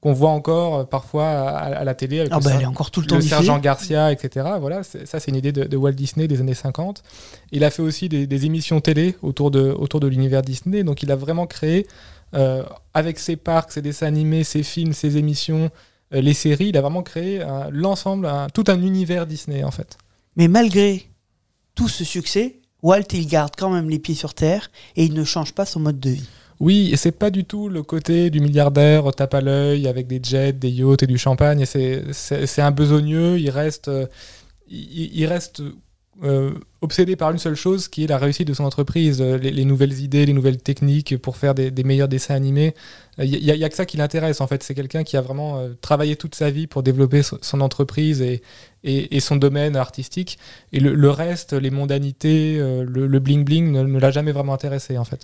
qu'on 0.00 0.12
voit 0.12 0.30
encore 0.30 0.76
euh, 0.76 0.84
parfois 0.84 1.28
à, 1.28 1.56
à 1.76 1.84
la 1.84 1.94
télé 1.94 2.20
avec 2.20 2.32
Ah 2.32 2.38
le, 2.38 2.44
bah 2.44 2.50
elle 2.54 2.62
est 2.62 2.66
encore 2.66 2.90
tout 2.90 3.00
le 3.00 3.06
temps 3.06 3.16
le 3.16 3.20
sergent 3.20 3.58
Garcia, 3.58 4.12
etc. 4.12 4.46
Voilà, 4.60 4.82
ça 4.82 5.20
c'est 5.20 5.30
une 5.30 5.36
idée 5.36 5.52
de, 5.52 5.64
de 5.64 5.76
Walt 5.76 5.92
Disney 5.92 6.26
des 6.26 6.40
années 6.40 6.54
50. 6.54 7.02
Il 7.52 7.64
a 7.64 7.70
fait 7.70 7.82
aussi 7.82 8.08
des, 8.08 8.26
des 8.26 8.46
émissions 8.46 8.80
télé 8.80 9.16
autour 9.22 9.50
de, 9.50 9.70
autour 9.70 10.00
de 10.00 10.06
l'univers 10.06 10.42
Disney, 10.42 10.84
donc 10.84 11.02
il 11.02 11.10
a 11.12 11.16
vraiment 11.16 11.46
créé 11.46 11.86
euh, 12.34 12.62
avec 12.94 13.18
ses 13.18 13.36
parcs, 13.36 13.72
ses 13.72 13.82
dessins 13.82 14.06
animés, 14.06 14.44
ses 14.44 14.62
films, 14.62 14.92
ses 14.92 15.16
émissions, 15.16 15.70
euh, 16.14 16.20
les 16.20 16.34
séries, 16.34 16.68
il 16.68 16.76
a 16.76 16.80
vraiment 16.80 17.02
créé 17.02 17.44
l'ensemble, 17.70 18.28
tout 18.54 18.64
un 18.68 18.80
univers 18.80 19.26
Disney 19.26 19.64
en 19.64 19.70
fait. 19.70 19.98
Mais 20.36 20.48
malgré 20.48 21.06
tout 21.74 21.88
ce 21.88 22.04
succès, 22.04 22.60
Walt, 22.82 23.02
il 23.12 23.26
garde 23.26 23.52
quand 23.56 23.70
même 23.70 23.90
les 23.90 23.98
pieds 23.98 24.14
sur 24.14 24.32
terre 24.32 24.70
et 24.96 25.04
il 25.04 25.12
ne 25.12 25.24
change 25.24 25.52
pas 25.52 25.66
son 25.66 25.80
mode 25.80 26.00
de 26.00 26.10
vie. 26.10 26.28
Oui, 26.60 26.90
et 26.92 26.96
c'est 26.96 27.12
pas 27.12 27.30
du 27.30 27.44
tout 27.44 27.68
le 27.70 27.82
côté 27.82 28.28
du 28.30 28.40
milliardaire 28.40 29.06
au 29.06 29.12
tape 29.12 29.32
à 29.34 29.40
l'œil 29.40 29.88
avec 29.88 30.06
des 30.06 30.20
jets, 30.22 30.52
des 30.52 30.68
yachts 30.70 31.02
et 31.02 31.06
du 31.06 31.16
champagne. 31.16 31.64
C'est 31.64 32.60
un 32.60 32.70
besogneux. 32.70 33.38
Il 33.38 33.48
reste, 33.50 33.88
euh, 33.88 34.06
il, 34.68 35.24
reste 35.26 35.62
euh, 36.22 36.52
obsédé 36.82 37.16
par 37.16 37.30
une 37.30 37.38
seule 37.38 37.54
chose, 37.54 37.88
qui 37.88 38.04
est 38.04 38.06
la 38.08 38.18
réussite 38.18 38.46
de 38.46 38.52
son 38.52 38.64
entreprise, 38.64 39.22
euh, 39.22 39.38
les, 39.38 39.50
les 39.50 39.64
nouvelles 39.64 40.00
idées, 40.00 40.26
les 40.26 40.34
nouvelles 40.34 40.58
techniques 40.62 41.16
pour 41.16 41.38
faire 41.38 41.54
des, 41.54 41.70
meilleurs 41.84 42.08
dessins 42.08 42.34
animés. 42.34 42.74
Euh, 43.18 43.24
Il 43.24 43.42
n'y 43.42 43.64
a, 43.64 43.68
que 43.70 43.74
ça 43.76 43.86
qui 43.86 43.96
l'intéresse 43.96 44.42
en 44.42 44.46
fait. 44.46 44.62
C'est 44.62 44.74
quelqu'un 44.74 45.02
qui 45.02 45.16
a 45.16 45.22
vraiment 45.22 45.58
euh, 45.60 45.70
travaillé 45.80 46.16
toute 46.16 46.34
sa 46.34 46.50
vie 46.50 46.66
pour 46.66 46.82
développer 46.82 47.22
so- 47.22 47.38
son 47.40 47.62
entreprise 47.62 48.20
et, 48.22 49.20
son 49.20 49.36
domaine 49.36 49.76
artistique. 49.76 50.38
Et 50.72 50.80
le, 50.80 51.10
reste, 51.10 51.54
les 51.54 51.70
mondanités, 51.70 52.58
euh, 52.58 52.84
le, 52.86 53.06
le 53.06 53.18
bling 53.18 53.44
bling, 53.44 53.72
ne, 53.72 53.82
ne 53.82 53.98
l'a 53.98 54.10
jamais 54.10 54.32
vraiment 54.32 54.52
intéressé 54.54 54.98
en 54.98 55.04
fait. 55.04 55.20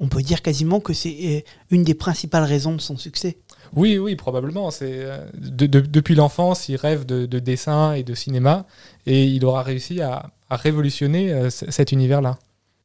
On 0.00 0.08
peut 0.08 0.22
dire 0.22 0.42
quasiment 0.42 0.80
que 0.80 0.92
c'est 0.92 1.16
euh, 1.24 1.40
une 1.70 1.84
des 1.84 1.94
principales 1.94 2.44
raisons 2.44 2.74
de 2.74 2.80
son 2.80 2.96
succès. 2.96 3.38
Oui, 3.74 3.98
oui, 3.98 4.16
probablement. 4.16 4.70
C'est 4.70 4.92
euh, 4.92 5.24
de- 5.34 5.66
de- 5.66 5.80
depuis 5.80 6.14
l'enfance, 6.14 6.68
il 6.68 6.76
rêve 6.76 7.06
de, 7.06 7.26
de 7.26 7.38
dessin 7.38 7.92
et 7.94 8.02
de 8.02 8.14
cinéma, 8.14 8.66
et 9.06 9.24
il 9.24 9.44
aura 9.44 9.62
réussi 9.62 10.00
à, 10.00 10.30
à 10.50 10.56
révolutionner 10.56 11.32
euh, 11.32 11.50
cet 11.50 11.92
univers-là. 11.92 12.38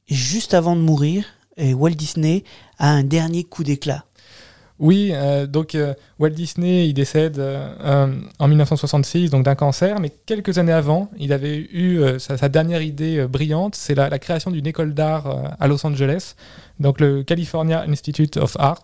Juste 0.08 0.54
avant 0.54 0.76
de 0.76 0.82
mourir, 0.82 1.26
Walt 1.58 1.92
Disney 1.92 2.44
a 2.78 2.90
un 2.90 3.04
dernier 3.04 3.44
coup 3.44 3.64
d'éclat. 3.66 4.06
Oui, 4.80 5.12
euh, 5.14 5.46
donc 5.46 5.76
euh, 5.76 5.94
Walt 6.20 6.30
Disney, 6.30 6.88
il 6.88 6.94
décède 6.94 7.38
euh, 7.38 8.14
en 8.40 8.48
1966 8.48 9.30
donc 9.30 9.44
d'un 9.44 9.56
cancer, 9.56 10.00
mais 10.00 10.10
quelques 10.26 10.58
années 10.58 10.72
avant, 10.72 11.12
il 11.20 11.34
avait 11.34 11.58
eu 11.58 12.02
sa, 12.18 12.48
dernière 12.48 12.82
idée 12.82 13.28
brillante, 13.28 13.76
c'est 13.76 13.94
la, 13.94 14.18
création 14.20 14.52
d'une 14.52 14.66
école 14.66 14.94
d'art 14.94 15.56
à 15.60 15.68
Los 15.68 15.86
Angeles, 15.86 16.36
donc 16.80 17.02
le 17.02 17.24
California 17.24 17.84
Institute 17.88 18.38
of 18.38 18.56
Art, 18.58 18.84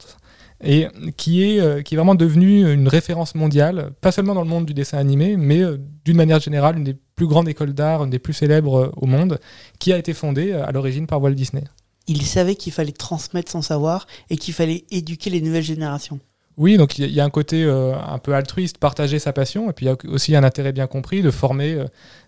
qui 0.62 1.44
est, 1.44 1.84
qui 1.84 1.94
est 1.94 1.98
vraiment 1.98 2.16
devenu 2.16 2.72
une 2.72 2.90
référence 2.90 3.34
mondiale, 3.36 3.92
pas 4.02 4.12
seulement 4.12 4.36
dans 4.36 4.44
le 4.44 4.50
monde 4.50 4.66
du 4.66 4.74
dessin 4.74 4.98
animé, 4.98 5.38
mais 5.38 5.62
d'une 6.04 6.18
manière 6.18 6.40
générale, 6.42 6.78
une 6.78 6.84
des 6.84 6.98
plus 7.16 7.28
grandes 7.28 7.48
écoles 7.48 7.74
d'art, 7.74 8.04
une 8.04 8.10
des 8.10 8.20
plus 8.20 8.34
célèbres 8.34 8.92
au 8.98 9.06
monde, 9.06 9.40
qui 9.80 9.94
a 9.94 9.98
été 9.98 10.14
fondée 10.14 10.52
à 10.52 10.72
l'origine 10.74 11.08
par 11.08 11.22
Walt 11.22 11.32
Disney. 11.36 11.64
Il 12.08 12.24
savait 12.26 12.56
qu'il 12.56 12.72
fallait 12.74 12.92
transmettre 12.92 13.52
son 13.52 13.62
savoir 13.62 14.06
et 14.30 14.38
qu'il 14.38 14.54
fallait 14.54 14.86
éduquer 14.92 15.30
les 15.30 15.42
nouvelles 15.42 15.64
générations. 15.64 16.20
Oui, 16.58 16.78
donc 16.78 16.98
il 16.98 17.12
y 17.12 17.20
a- 17.20 17.26
un 17.26 17.30
côté 17.30 17.64
euh, 17.66 17.94
un 18.00 18.18
peu 18.18 18.34
altruiste, 18.34 18.78
partager 18.78 19.20
sa 19.20 19.34
passion, 19.34 19.70
et 19.70 19.74
puis 19.74 19.88
il 19.88 19.90
y 19.90 19.92
a 19.92 19.98
aussi 20.10 20.36
un 20.38 20.44
intérêt 20.46 20.72
bien 20.72 20.88
compris 20.88 21.22
de 21.22 21.30
former 21.32 21.74
euh, 21.74 21.86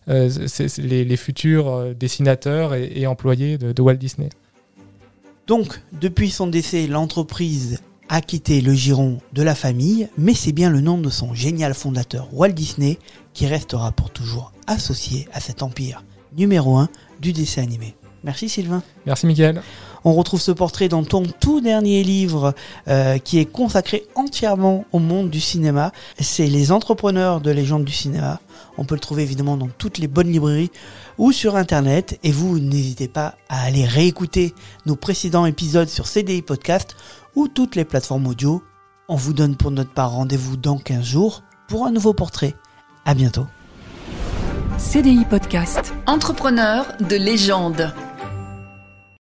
euh, 0.10 0.30
les, 0.80 1.06
les 1.06 1.18
futurs 1.18 1.96
dessinateurs 1.96 2.74
et, 2.76 2.92
et 2.96 3.08
employés 3.08 3.58
de, 3.58 3.72
de 3.72 3.82
Walt 3.82 3.96
Disney. 3.96 4.30
Donc, 5.48 5.80
depuis 5.94 6.30
son 6.30 6.48
décès, 6.48 6.88
l'entreprise 6.88 7.80
a 8.10 8.20
quitté 8.22 8.60
le 8.62 8.74
giron 8.74 9.20
de 9.34 9.44
la 9.44 9.56
famille, 9.56 10.10
mais 10.18 10.34
c'est 10.34 10.52
bien 10.52 10.70
le 10.70 10.82
nom 10.82 10.98
de 10.98 11.10
son 11.10 11.34
génial 11.34 11.74
fondateur 11.74 12.28
Walt 12.34 12.50
Disney 12.52 13.00
qui 13.34 13.48
restera 13.48 13.92
pour 13.94 14.10
toujours 14.10 14.52
associé 14.66 15.28
à 15.32 15.40
cet 15.40 15.62
empire 15.64 16.04
numéro 16.36 16.76
1 16.78 16.90
du 17.22 17.32
dessin 17.32 17.64
animé. 17.64 17.96
Merci 18.24 18.50
Sylvain. 18.50 18.84
Merci 19.06 19.28
Mickaël. 19.28 19.62
On 20.04 20.14
retrouve 20.14 20.40
ce 20.40 20.52
portrait 20.52 20.88
dans 20.88 21.04
ton 21.04 21.24
tout 21.24 21.60
dernier 21.60 22.04
livre 22.04 22.54
euh, 22.88 23.18
qui 23.18 23.40
est 23.40 23.46
consacré 23.46 24.06
entièrement 24.16 24.86
au 24.92 25.00
monde 25.00 25.30
du 25.30 25.42
cinéma. 25.42 25.92
C'est 26.20 26.48
Les 26.48 26.72
entrepreneurs 26.72 27.42
de 27.42 27.52
légende 27.52 27.84
du 27.84 27.92
cinéma. 27.92 28.40
On 28.78 28.86
peut 28.86 28.96
le 28.96 29.02
trouver 29.02 29.24
évidemment 29.24 29.58
dans 29.58 29.68
toutes 29.68 29.98
les 29.98 30.08
bonnes 30.08 30.32
librairies 30.32 30.72
ou 31.18 31.32
sur 31.32 31.56
internet. 31.56 32.20
Et 32.24 32.32
vous, 32.32 32.60
n'hésitez 32.60 33.08
pas 33.08 33.36
à 33.50 33.64
aller 33.64 33.86
réécouter 33.86 34.54
nos 34.86 34.96
précédents 34.96 35.46
épisodes 35.46 35.90
sur 35.90 36.08
CDI 36.08 36.42
Podcast 36.42 36.96
ou 37.36 37.48
toutes 37.48 37.76
les 37.76 37.86
plateformes 37.86 38.28
audio. 38.28 38.64
On 39.10 39.16
vous 39.16 39.34
donne 39.34 39.56
pour 39.56 39.72
notre 39.72 39.94
part 39.94 40.12
rendez-vous 40.12 40.58
dans 40.58 40.78
15 40.78 41.04
jours 41.04 41.44
pour 41.68 41.86
un 41.86 41.92
nouveau 41.92 42.14
portrait. 42.14 42.56
À 43.06 43.14
bientôt. 43.14 43.46
CDI 44.78 45.26
Podcast. 45.26 45.94
Entrepreneur 46.06 46.86
de 47.00 47.16
légende. 47.16 47.94